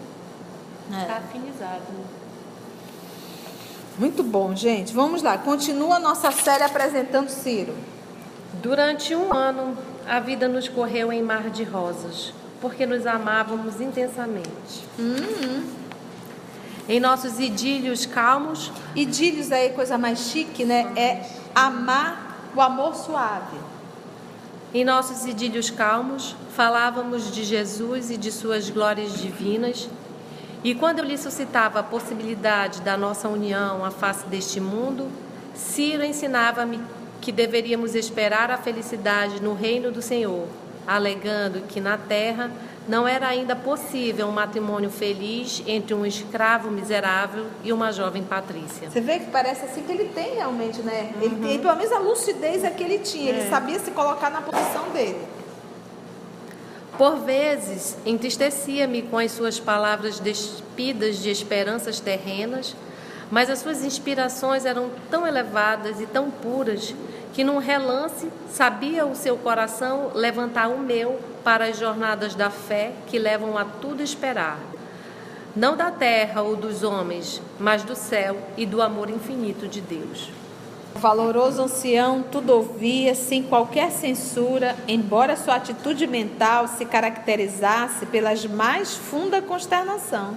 [0.89, 1.05] está é.
[1.05, 1.83] Tá afinizado.
[3.97, 4.93] Muito bom, gente.
[4.93, 5.38] Vamos lá.
[5.38, 7.73] Continua a nossa série apresentando Ciro.
[8.62, 12.33] Durante um ano, a vida nos correu em mar de rosas.
[12.60, 14.83] porque nos amávamos intensamente.
[16.89, 20.91] Em nossos idílios calmos, Idílios aí, coisa mais chique, né?
[20.95, 23.57] É amar o amor suave.
[24.73, 29.88] em nossos idílios calmos, falávamos de Jesus e de suas glórias divinas.
[30.63, 35.07] E quando eu lhe suscitava a possibilidade da nossa união à face deste mundo,
[35.53, 36.79] Ciro ensinava-me
[37.21, 40.47] que deveríamos esperar a felicidade no reino do Senhor,
[40.85, 42.51] alegando que na terra
[42.87, 48.89] não era ainda possível um matrimônio feliz entre um escravo miserável e uma jovem patrícia.
[48.89, 51.11] Você vê que parece assim que ele tem realmente, né?
[51.21, 53.29] Ele tem, pelo menos a lucidez é que ele tinha.
[53.31, 55.19] Ele sabia se colocar na posição dele.
[56.97, 62.75] Por vezes, entristecia-me com as suas palavras despidas de esperanças terrenas,
[63.29, 66.95] mas as suas inspirações eram tão elevadas e tão puras
[67.33, 72.93] que, num relance, sabia o seu coração levantar o meu para as jornadas da fé
[73.05, 74.57] que levam a tudo esperar.
[75.55, 80.31] Não da terra ou dos homens, mas do céu e do amor infinito de Deus.
[80.95, 88.45] O valoroso ancião tudo ouvia sem qualquer censura, embora sua atitude mental se caracterizasse pelas
[88.45, 90.36] mais funda consternação.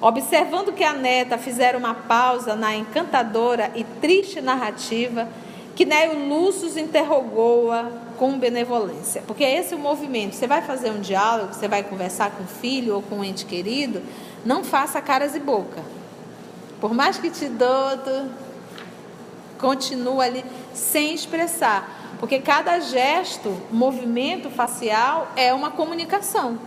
[0.00, 5.26] Observando que a neta fizera uma pausa na encantadora e triste narrativa,
[5.74, 9.22] que Néio Lúcius interrogou-a com benevolência.
[9.26, 10.34] Porque esse é o movimento.
[10.34, 13.44] Você vai fazer um diálogo, você vai conversar com o filho ou com um ente
[13.44, 14.02] querido,
[14.44, 15.82] não faça caras e boca.
[16.80, 18.30] Por mais que te dodo,
[19.64, 22.16] continua ali sem expressar.
[22.20, 26.58] Porque cada gesto, movimento facial é uma comunicação.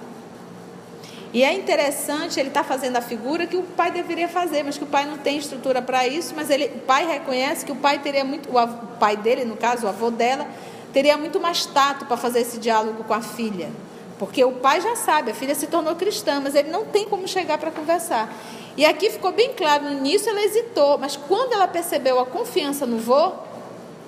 [1.33, 4.83] E é interessante, ele está fazendo a figura que o pai deveria fazer, mas que
[4.83, 7.99] o pai não tem estrutura para isso, mas ele, o pai reconhece que o pai
[7.99, 10.47] teria muito, o av- pai dele, no caso, o avô dela,
[10.91, 13.69] teria muito mais tato para fazer esse diálogo com a filha.
[14.17, 17.27] Porque o pai já sabe, a filha se tornou cristã, mas ele não tem como
[17.27, 18.33] chegar para conversar.
[18.77, 22.85] E aqui ficou bem claro, no início ela hesitou, mas quando ela percebeu a confiança
[22.85, 23.31] no vô,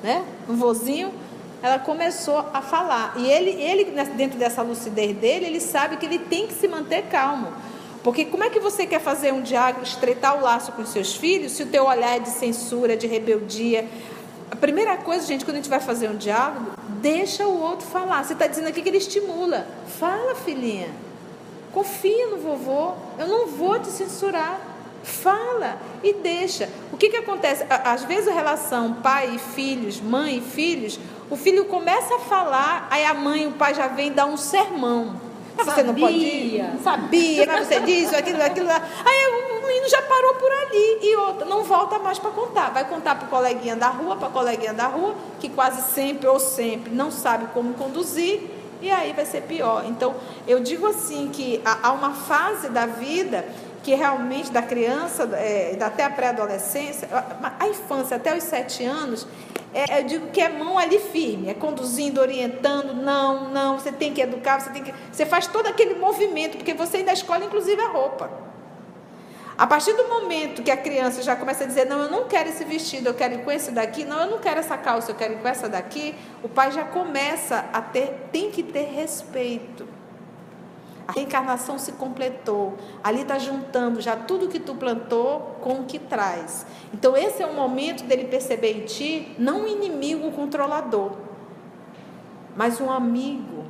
[0.03, 1.11] né, no vozinho,
[1.61, 3.15] ela começou a falar.
[3.17, 7.05] E ele, ele, dentro dessa lucidez dele, ele sabe que ele tem que se manter
[7.07, 7.47] calmo.
[8.03, 11.15] Porque como é que você quer fazer um diálogo, estreitar o laço com os seus
[11.15, 13.87] filhos, se o teu olhar é de censura, de rebeldia?
[14.51, 18.23] A primeira coisa, gente, quando a gente vai fazer um diálogo, deixa o outro falar.
[18.23, 19.67] Você está dizendo aqui que ele estimula.
[19.99, 20.89] Fala, filhinha.
[21.73, 22.93] Confia no vovô.
[23.17, 24.59] Eu não vou te censurar.
[25.03, 26.69] Fala e deixa.
[26.91, 27.65] O que, que acontece?
[27.69, 32.87] Às vezes a relação pai e filhos, mãe e filhos, o filho começa a falar,
[32.91, 35.15] aí a mãe e o pai já vem dar um sermão.
[35.55, 36.61] Você não pode ir.
[36.81, 36.81] Sabia.
[36.83, 38.81] Sabia, mas você diz aquilo, aquilo lá.
[39.05, 40.99] Aí o menino já parou por ali.
[41.01, 42.69] E outra, não volta mais para contar.
[42.71, 46.27] Vai contar para o coleguinha da rua, para a coleguinha da rua, que quase sempre
[46.27, 48.41] ou sempre não sabe como conduzir.
[48.81, 49.83] E aí vai ser pior.
[49.85, 50.15] Então,
[50.47, 53.45] eu digo assim que há uma fase da vida
[53.83, 59.27] que realmente da criança, é, até a pré-adolescência, a, a infância até os sete anos,
[59.73, 64.13] é, eu digo que é mão ali firme, é conduzindo, orientando, não, não, você tem
[64.13, 64.93] que educar, você tem que.
[65.11, 68.48] Você faz todo aquele movimento, porque você ainda escolhe, inclusive, a roupa.
[69.59, 72.47] A partir do momento que a criança já começa a dizer, não, eu não quero
[72.47, 75.15] esse vestido, eu quero ir com esse daqui, não, eu não quero essa calça, eu
[75.15, 79.85] quero ir com essa daqui, o pai já começa a ter, tem que ter respeito.
[81.05, 82.77] A reencarnação se completou.
[83.03, 86.65] Ali está juntando já tudo que tu plantou com o que traz.
[86.93, 91.11] Então, esse é o momento dele perceber em ti, não um inimigo controlador,
[92.55, 93.65] mas um amigo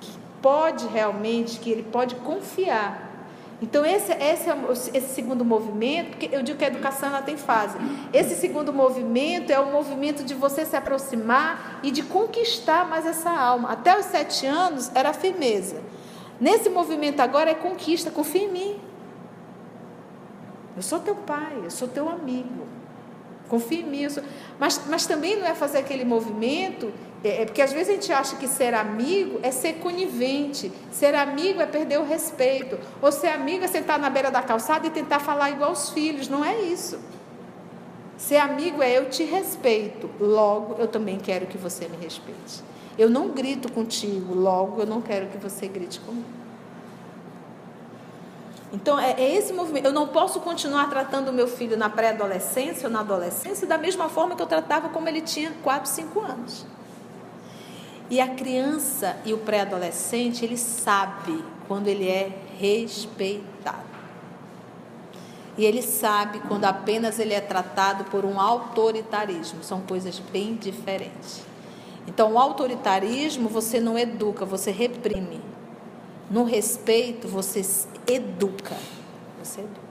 [0.00, 3.10] que pode realmente, que ele pode confiar.
[3.62, 4.50] Então, esse, esse,
[4.92, 7.78] esse segundo movimento, porque eu digo que a educação ela tem fase.
[8.12, 13.30] Esse segundo movimento é o movimento de você se aproximar e de conquistar mais essa
[13.30, 13.70] alma.
[13.70, 15.80] Até os sete anos era firmeza.
[16.40, 18.80] Nesse movimento agora é conquista, confia em mim.
[20.76, 22.66] Eu sou teu pai, eu sou teu amigo.
[23.52, 24.22] Eu sou-
[24.58, 26.90] Mas, mas também não é fazer aquele movimento,
[27.22, 31.14] é, é porque às vezes a gente acha que ser amigo é ser conivente, ser
[31.14, 34.90] amigo é perder o respeito, ou ser amigo é sentar na beira da calçada e
[34.90, 36.98] tentar falar igual aos filhos, não é isso.
[38.16, 42.62] Ser amigo é eu te respeito, logo eu também quero que você me respeite.
[42.96, 46.24] Eu não grito contigo, logo eu não quero que você grite comigo.
[48.72, 49.86] Então, é, é esse movimento.
[49.86, 54.08] Eu não posso continuar tratando o meu filho na pré-adolescência ou na adolescência da mesma
[54.08, 56.66] forma que eu tratava como ele tinha 4, 5 anos.
[58.08, 63.92] E a criança e o pré-adolescente, ele sabe quando ele é respeitado.
[65.56, 69.62] E ele sabe quando apenas ele é tratado por um autoritarismo.
[69.62, 71.42] São coisas bem diferentes.
[72.06, 75.51] Então, o autoritarismo você não educa, você reprime.
[76.32, 78.74] No respeito, você se educa.
[79.44, 79.82] Você educa.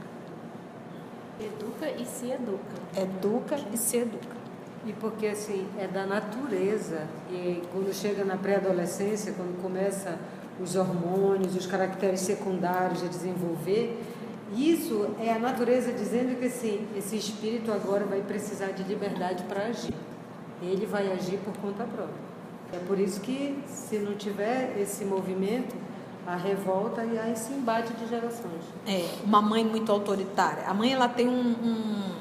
[1.39, 2.99] Educa e se educa.
[2.99, 4.35] Educa e se educa.
[4.83, 7.07] E porque assim, é da natureza.
[7.29, 10.17] E quando chega na pré-adolescência, quando começa
[10.59, 14.01] os hormônios, os caracteres secundários a desenvolver,
[14.55, 19.67] isso é a natureza dizendo que assim, esse espírito agora vai precisar de liberdade para
[19.67, 19.93] agir.
[20.59, 22.31] Ele vai agir por conta própria.
[22.73, 25.75] É por isso que, se não tiver esse movimento,
[26.25, 28.61] a revolta e há esse embate de gerações.
[28.87, 30.63] É, uma mãe muito autoritária.
[30.67, 32.11] A mãe ela tem um, um,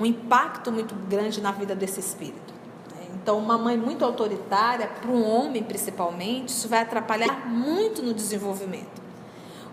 [0.00, 2.52] um impacto muito grande na vida desse espírito.
[2.94, 3.06] né?
[3.14, 9.02] Então, uma mãe muito autoritária, para um homem principalmente, isso vai atrapalhar muito no desenvolvimento.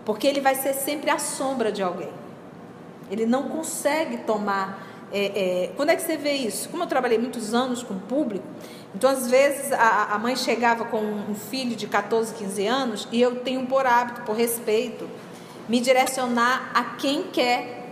[0.04, 2.12] Porque ele vai ser sempre a sombra de alguém.
[3.10, 4.91] Ele não consegue tomar.
[5.12, 6.68] É, é, quando é que você vê isso?
[6.68, 8.46] Como eu trabalhei muitos anos com o público,
[8.94, 13.20] então às vezes a, a mãe chegava com um filho de 14, 15 anos e
[13.20, 15.08] eu tenho por hábito, por respeito,
[15.68, 17.82] me direcionar a quem quer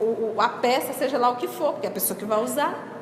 [0.00, 2.94] o, a peça, seja lá o que for, porque é a pessoa que vai usar.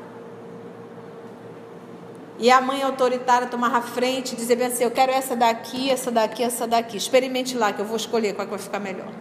[2.38, 6.10] E a mãe autoritária tomava frente e dizia bem assim: Eu quero essa daqui, essa
[6.10, 6.96] daqui, essa daqui.
[6.96, 9.12] Experimente lá, que eu vou escolher qual que vai ficar melhor.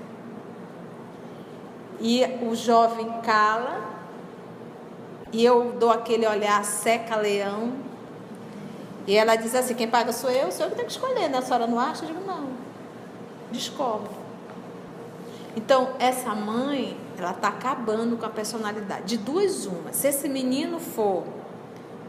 [1.99, 3.92] E o jovem cala,
[5.33, 7.73] e eu dou aquele olhar seca-leão.
[9.07, 11.39] E ela diz assim: Quem paga sou eu, sou eu que tenho que escolher, né?
[11.39, 12.05] A senhora não acha?
[12.05, 12.49] Eu digo: Não.
[13.51, 14.11] Descobre.
[15.55, 19.05] Então, essa mãe, ela está acabando com a personalidade.
[19.05, 19.91] De duas, uma.
[19.91, 21.23] Se esse menino for,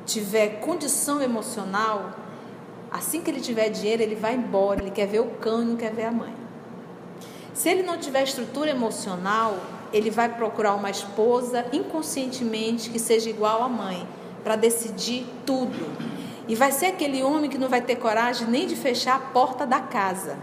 [0.07, 2.11] tiver condição emocional,
[2.91, 4.81] assim que ele tiver dinheiro, ele vai embora.
[4.81, 6.35] Ele quer ver o cão e não quer ver a mãe.
[7.55, 9.57] Se ele não tiver estrutura emocional,
[9.95, 14.05] ele vai procurar uma esposa inconscientemente que seja igual à mãe,
[14.43, 15.89] para decidir tudo.
[16.49, 19.65] E vai ser aquele homem que não vai ter coragem nem de fechar a porta
[19.65, 20.37] da casa.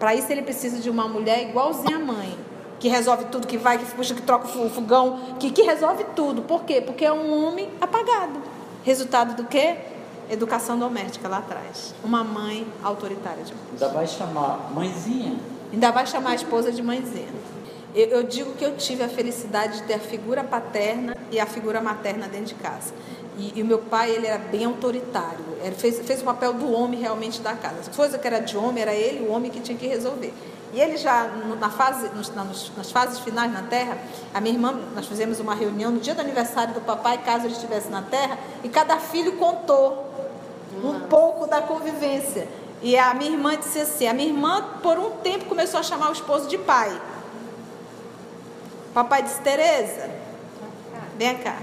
[0.00, 2.36] Para isso ele precisa de uma mulher igualzinha à mãe,
[2.80, 6.42] que resolve tudo, que vai, que puxa, que troca o fogão, que, que resolve tudo.
[6.42, 6.80] Por quê?
[6.80, 8.42] Porque é um homem apagado.
[8.82, 9.76] Resultado do quê?
[10.28, 11.94] Educação doméstica lá atrás.
[12.02, 13.64] Uma mãe autoritária demais.
[13.72, 15.36] Ainda vai chamar mãezinha.
[15.72, 17.28] Ainda vai chamar a esposa de mãezinha.
[17.94, 21.46] Eu, eu digo que eu tive a felicidade de ter a figura paterna e a
[21.46, 22.92] figura materna dentro de casa.
[23.38, 25.44] E, o meu pai, ele era bem autoritário.
[25.62, 27.80] Ele fez, fez o papel do homem realmente da casa.
[27.80, 30.32] As coisas que era de homem, era ele, o homem que tinha que resolver.
[30.72, 31.24] E ele já,
[31.58, 32.10] na fase,
[32.76, 33.98] nas fases finais na Terra,
[34.32, 37.54] a minha irmã, nós fizemos uma reunião no dia do aniversário do papai, caso ele
[37.54, 40.06] estivesse na Terra, e cada filho contou
[40.84, 42.46] um pouco da convivência.
[42.82, 46.10] E a minha irmã disse assim: a minha irmã, por um tempo, começou a chamar
[46.10, 46.90] o esposo de pai.
[48.92, 50.10] Papai disse: Tereza,
[51.16, 51.58] vem cá.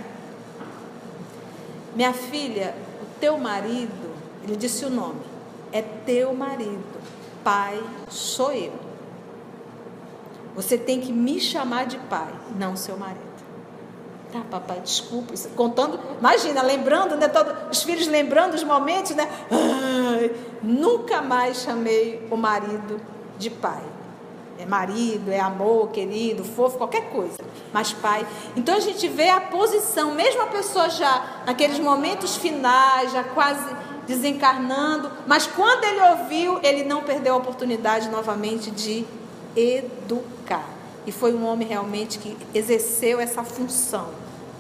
[1.96, 5.22] Minha filha, o teu marido, ele disse o nome,
[5.72, 6.98] é teu marido.
[7.44, 8.74] Pai sou eu.
[10.56, 13.28] Você tem que me chamar de pai, não seu marido.
[14.32, 15.34] Tá, papai, desculpa.
[15.34, 17.28] Isso, contando, imagina, lembrando, né?
[17.28, 19.30] Todo, os filhos lembrando os momentos, né?
[19.50, 23.00] Ai, nunca mais chamei o marido
[23.38, 23.84] de pai.
[24.60, 27.38] É marido, é amor, querido, fofo, qualquer coisa.
[27.72, 28.26] Mas pai.
[28.56, 33.76] Então a gente vê a posição, mesmo a pessoa já naqueles momentos finais, já quase
[34.08, 39.06] desencarnando, mas quando ele ouviu, ele não perdeu a oportunidade novamente de
[39.56, 40.64] educar.
[41.06, 44.06] E foi um homem realmente que exerceu essa função.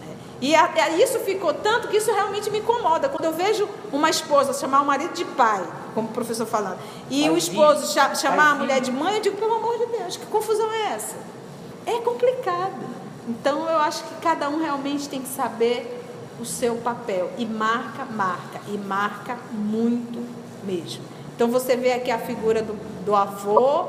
[0.01, 0.15] né?
[0.41, 3.09] E a- a- isso ficou tanto que isso realmente me incomoda.
[3.09, 5.63] Quando eu vejo uma esposa chamar o marido de pai,
[5.97, 6.77] como o professor falando,
[7.09, 10.15] e o esposo cha- chamar a mulher de mãe, eu digo, pelo amor de Deus,
[10.15, 11.15] que confusão é essa?
[11.87, 12.85] É complicado.
[13.27, 16.03] Então eu acho que cada um realmente tem que saber
[16.39, 17.31] o seu papel.
[17.35, 18.61] E marca, marca.
[18.67, 20.23] E marca muito
[20.63, 21.03] mesmo.
[21.35, 22.73] Então você vê aqui a figura do,
[23.03, 23.87] do avô,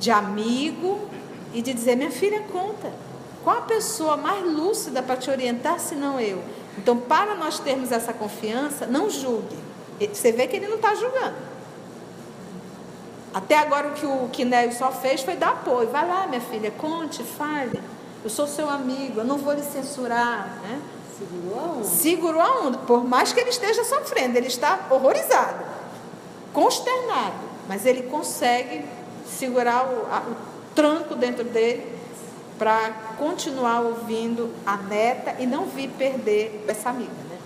[0.00, 1.00] de amigo,
[1.52, 2.90] e de dizer, minha filha, conta.
[3.44, 6.42] Qual a pessoa mais lúcida para te orientar se não eu?
[6.78, 9.67] Então, para nós termos essa confiança, não julgue.
[10.00, 11.34] Você vê que ele não está julgando.
[13.34, 15.88] Até agora o que o Quinéio só fez foi dar apoio.
[15.88, 17.78] Vai lá, minha filha, conte, fale.
[18.24, 20.48] Eu sou seu amigo, eu não vou lhe censurar.
[20.62, 20.80] Né?
[21.18, 21.84] Segurou a onda.
[21.84, 25.64] Segurou a onda, por mais que ele esteja sofrendo, ele está horrorizado,
[26.52, 27.34] consternado,
[27.68, 28.84] mas ele consegue
[29.26, 30.36] segurar o, a- o
[30.74, 31.96] tranco dentro dele
[32.58, 37.36] para continuar ouvindo a neta e não vir perder essa amiga, né?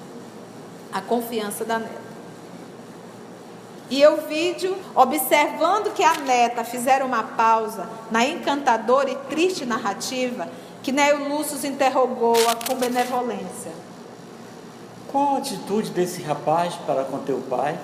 [0.93, 2.02] A confiança da neta.
[3.91, 10.49] E o vídeo, observando que a neta fizeram uma pausa na encantadora e triste narrativa,
[10.83, 13.71] que Neo Lúcio interrogou-a com benevolência.
[15.11, 17.79] Qual a atitude desse rapaz para com teu pai?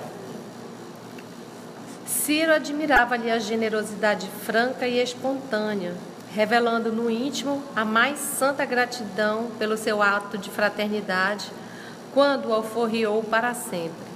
[2.07, 5.95] Ciro admirava-lhe a generosidade franca e espontânea,
[6.33, 11.51] revelando no íntimo a mais santa gratidão pelo seu ato de fraternidade,
[12.15, 14.08] quando o alforriou para sempre.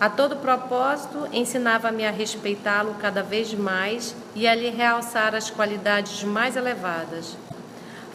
[0.00, 6.22] A todo propósito, ensinava-me a respeitá-lo cada vez mais e a lhe realçar as qualidades
[6.22, 7.36] mais elevadas.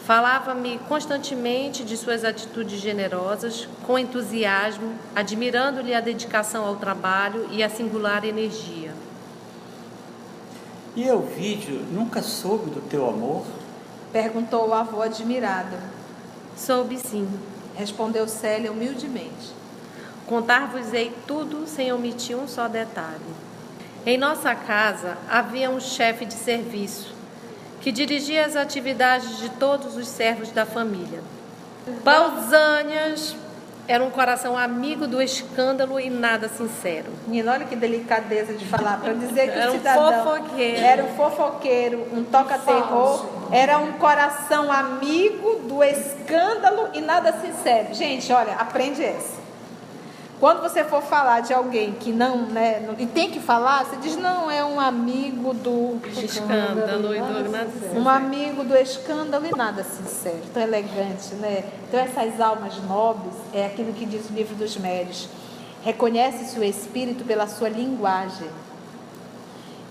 [0.06, 7.68] Falava-me constantemente de suas atitudes generosas, com entusiasmo, admirando-lhe a dedicação ao trabalho e a
[7.68, 8.94] singular energia.
[10.96, 13.44] E eu, vídeo, nunca soube do teu amor?
[14.10, 15.76] Perguntou o avô admirado.
[16.56, 17.28] Soube sim,
[17.74, 19.63] Respondeu Célia humildemente.
[20.26, 23.20] Contar-vos-ei tudo sem omitir um só detalhe.
[24.06, 27.14] Em nossa casa havia um chefe de serviço
[27.80, 31.22] que dirigia as atividades de todos os servos da família.
[32.02, 33.36] Pausânias
[33.86, 37.12] era um coração amigo do escândalo e nada sincero.
[37.26, 40.80] Menina, olha que delicadeza de falar, para dizer que Era o um cidadão fofoqueiro.
[40.80, 47.92] era um fofoqueiro, um toca-terror, era um coração amigo do escândalo e nada sincero.
[47.92, 49.43] Gente, olha, aprende essa.
[50.44, 53.96] Quando você for falar de alguém que não, né, não- e tem que falar, você
[53.96, 57.98] diz, não, é um amigo do Escândalo e do nada sincero.
[57.98, 61.64] um amigo do escândalo e nada sincero, tão elegante, né?
[61.88, 65.30] Então essas almas nobres é aquilo que diz o livro dos médios.
[65.82, 68.50] Reconhece-se o espírito pela sua linguagem.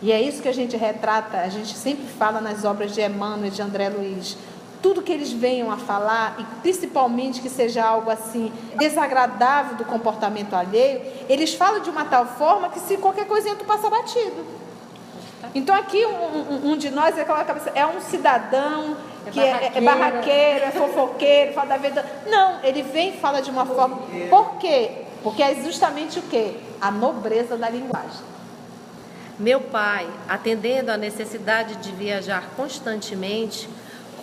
[0.03, 3.47] E é isso que a gente retrata, a gente sempre fala nas obras de Emmanuel
[3.47, 4.37] e de André Luiz.
[4.83, 10.53] Tudo que eles venham a falar, e principalmente que seja algo assim desagradável do comportamento
[10.53, 14.45] alheio, eles falam de uma tal forma que se qualquer coisinha tu passa batido.
[15.55, 18.95] Então aqui um, um- um de nós é cabeça, é um cidadão
[19.31, 22.05] que é, é- é barraqueiro, é fofoqueiro, fala da vida.
[22.27, 23.97] Não, ele vem e fala de uma forma.
[24.29, 24.91] Por quê?
[25.23, 26.55] Porque é justamente o quê?
[26.81, 28.21] A nobreza da linguagem.
[29.39, 33.69] Meu pai, atendendo à necessidade de viajar constantemente,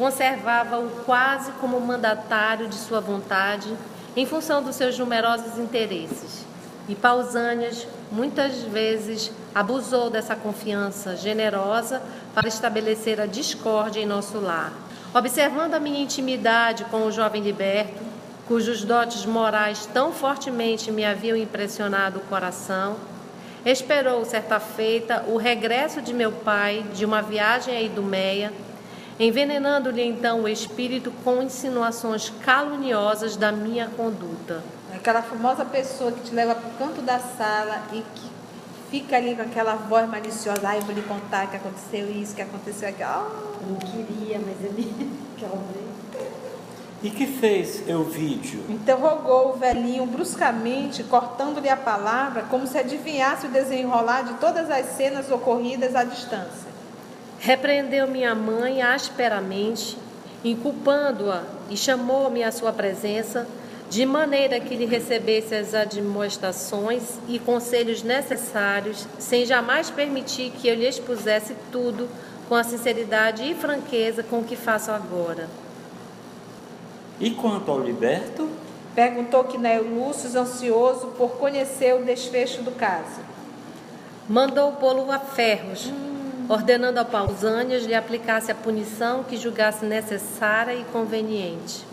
[0.00, 3.68] conservava-o quase como mandatário de sua vontade,
[4.16, 6.46] em função dos seus numerosos interesses.
[6.88, 12.00] E Pausânias, muitas vezes, abusou dessa confiança generosa
[12.34, 14.72] para estabelecer a discórdia em nosso lar.
[15.12, 18.02] Observando a minha intimidade com o jovem liberto,
[18.48, 22.96] cujos dotes morais tão fortemente me haviam impressionado o coração,
[23.66, 28.50] Esperou, certa feita, o regresso de meu pai de uma viagem à Idumeia,
[29.20, 34.62] envenenando-lhe então o espírito com insinuações caluniosas da minha conduta.
[34.94, 38.30] Aquela famosa pessoa que te leva para o canto da sala e que
[38.90, 40.62] fica ali com aquela voz maliciosa.
[40.64, 43.08] Ah, eu vou lhe contar que aconteceu isso, que aconteceu aquilo.
[43.10, 43.28] Ah,
[43.68, 44.90] Não queria, mas ele
[45.36, 45.90] quer ouvir.
[47.02, 48.62] E que fez Euvídio?
[48.68, 54.84] Interrogou o velhinho bruscamente, cortando-lhe a palavra, como se adivinhasse o desenrolar de todas as
[54.96, 56.69] cenas ocorridas à distância.
[57.42, 59.96] Repreendeu minha mãe asperamente,
[60.44, 63.48] inculpando-a e chamou-me à sua presença,
[63.88, 70.74] de maneira que lhe recebesse as admoestações e conselhos necessários, sem jamais permitir que eu
[70.74, 72.06] lhe expusesse tudo
[72.46, 75.48] com a sinceridade e franqueza com que faço agora.
[77.18, 78.50] E quanto ao liberto?
[78.94, 83.20] Perguntou Quinéio Lúcio, ansioso por conhecer o desfecho do caso.
[84.28, 85.90] Mandou pô-lo a ferros,
[86.50, 91.86] ordenando a Pausânias lhe aplicasse a punição que julgasse necessária e conveniente.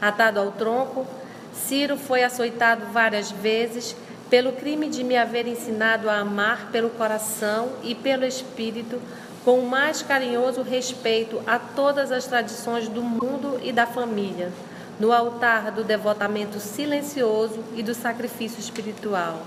[0.00, 1.04] Atado ao tronco,
[1.52, 3.96] Ciro foi açoitado várias vezes
[4.30, 9.02] pelo crime de me haver ensinado a amar pelo coração e pelo espírito
[9.44, 14.52] com o mais carinhoso respeito a todas as tradições do mundo e da família,
[15.00, 19.42] no altar do devotamento silencioso e do sacrifício espiritual.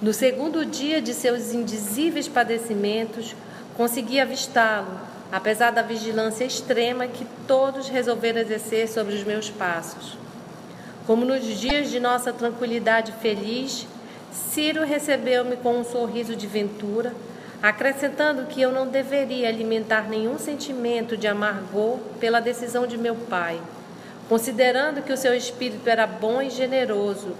[0.00, 3.34] No segundo dia de seus indizíveis padecimentos,
[3.78, 5.00] consegui avistá-lo,
[5.32, 10.18] apesar da vigilância extrema que todos resolveram exercer sobre os meus passos.
[11.06, 13.86] Como nos dias de nossa tranquilidade feliz,
[14.30, 17.14] Ciro recebeu-me com um sorriso de ventura,
[17.62, 23.58] acrescentando que eu não deveria alimentar nenhum sentimento de amargor pela decisão de meu pai,
[24.28, 27.34] considerando que o seu espírito era bom e generoso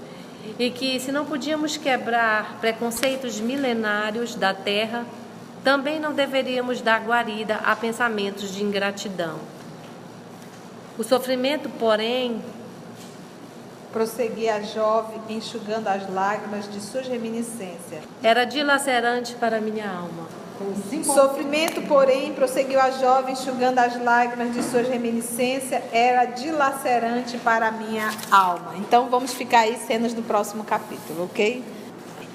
[0.59, 5.05] e que, se não podíamos quebrar preconceitos milenários da terra,
[5.65, 9.39] também não deveríamos dar guarida a pensamentos de ingratidão.
[10.99, 12.41] O sofrimento, porém,
[13.97, 18.05] Prosseguia a jovem, enxugando as lágrimas de suas reminiscências.
[18.23, 20.29] era dilacerante para minha alma.
[21.05, 27.71] Sofrimento, porém, prosseguiu a jovem, enxugando as lágrimas de suas reminiscências, era dilacerante para a
[27.71, 28.75] minha alma.
[28.79, 31.63] Então, vamos ficar aí cenas do próximo capítulo, ok?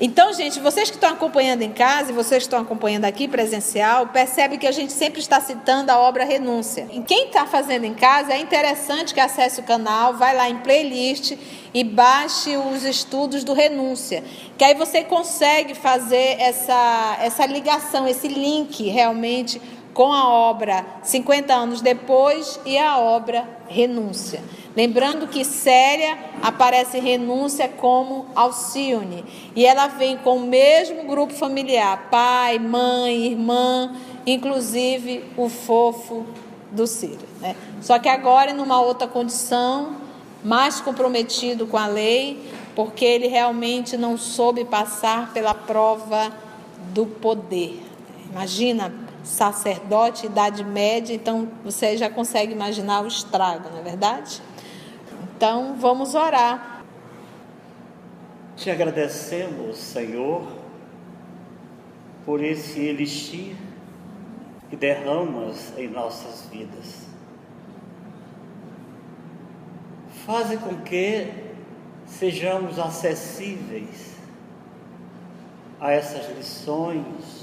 [0.04, 4.08] Então, gente, vocês que estão acompanhando em casa e vocês que estão acompanhando aqui presencial,
[4.08, 6.88] percebe que a gente sempre está citando a obra Renúncia.
[6.92, 10.58] E quem está fazendo em casa, é interessante que acesse o canal, vai lá em
[10.58, 11.38] playlist
[11.72, 14.24] e baixe os estudos do Renúncia,
[14.58, 19.62] que aí você consegue fazer essa, essa ligação, esse link realmente
[19.94, 24.42] com a obra 50 anos depois e a obra Renúncia.
[24.76, 29.26] Lembrando que Séria aparece renúncia como Alcione.
[29.54, 33.94] E ela vem com o mesmo grupo familiar: pai, mãe, irmã,
[34.26, 36.26] inclusive o fofo
[36.72, 37.28] do Ciro.
[37.42, 37.56] Né?
[37.82, 39.98] Só que agora, numa outra condição,
[40.44, 42.42] mais comprometido com a lei,
[42.74, 46.32] porque ele realmente não soube passar pela prova
[46.94, 47.84] do poder.
[48.32, 54.42] Imagina, sacerdote, idade média, então você já consegue imaginar o estrago, não é verdade?
[55.36, 56.84] Então, vamos orar.
[58.56, 60.46] Te agradecemos, Senhor,
[62.26, 63.56] por esse elixir
[64.70, 67.08] que derramas em nossas vidas.
[70.26, 71.28] Faze com que
[72.06, 74.12] sejamos acessíveis
[75.80, 77.41] a essas lições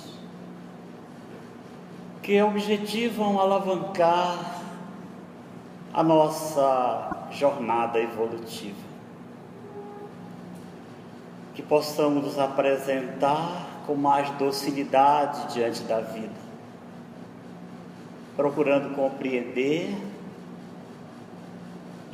[2.28, 4.62] que objetivam alavancar
[5.94, 8.76] a nossa jornada evolutiva.
[11.54, 16.34] Que possamos nos apresentar com mais docilidade diante da vida,
[18.36, 19.96] procurando compreender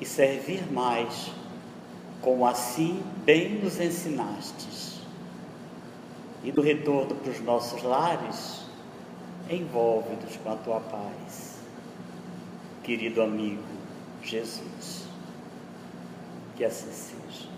[0.00, 1.32] e servir mais,
[2.22, 5.00] como assim bem nos ensinastes.
[6.44, 8.63] E do retorno para os nossos lares,
[9.50, 11.54] envolve-nos com a tua paz
[12.84, 13.62] querido amigo
[14.22, 15.04] Jesus.
[16.54, 17.48] Que assim seja.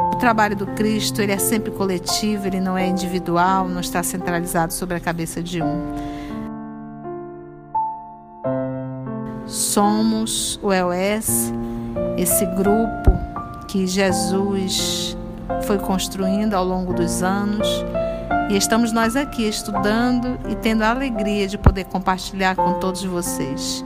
[0.00, 4.72] O trabalho do Cristo ele é sempre coletivo, ele não é individual, não está centralizado
[4.72, 6.17] sobre a cabeça de um.
[9.78, 11.52] Somos o EOS,
[12.16, 13.12] esse grupo
[13.68, 15.16] que Jesus
[15.62, 17.68] foi construindo ao longo dos anos.
[18.50, 23.84] E estamos nós aqui estudando e tendo a alegria de poder compartilhar com todos vocês.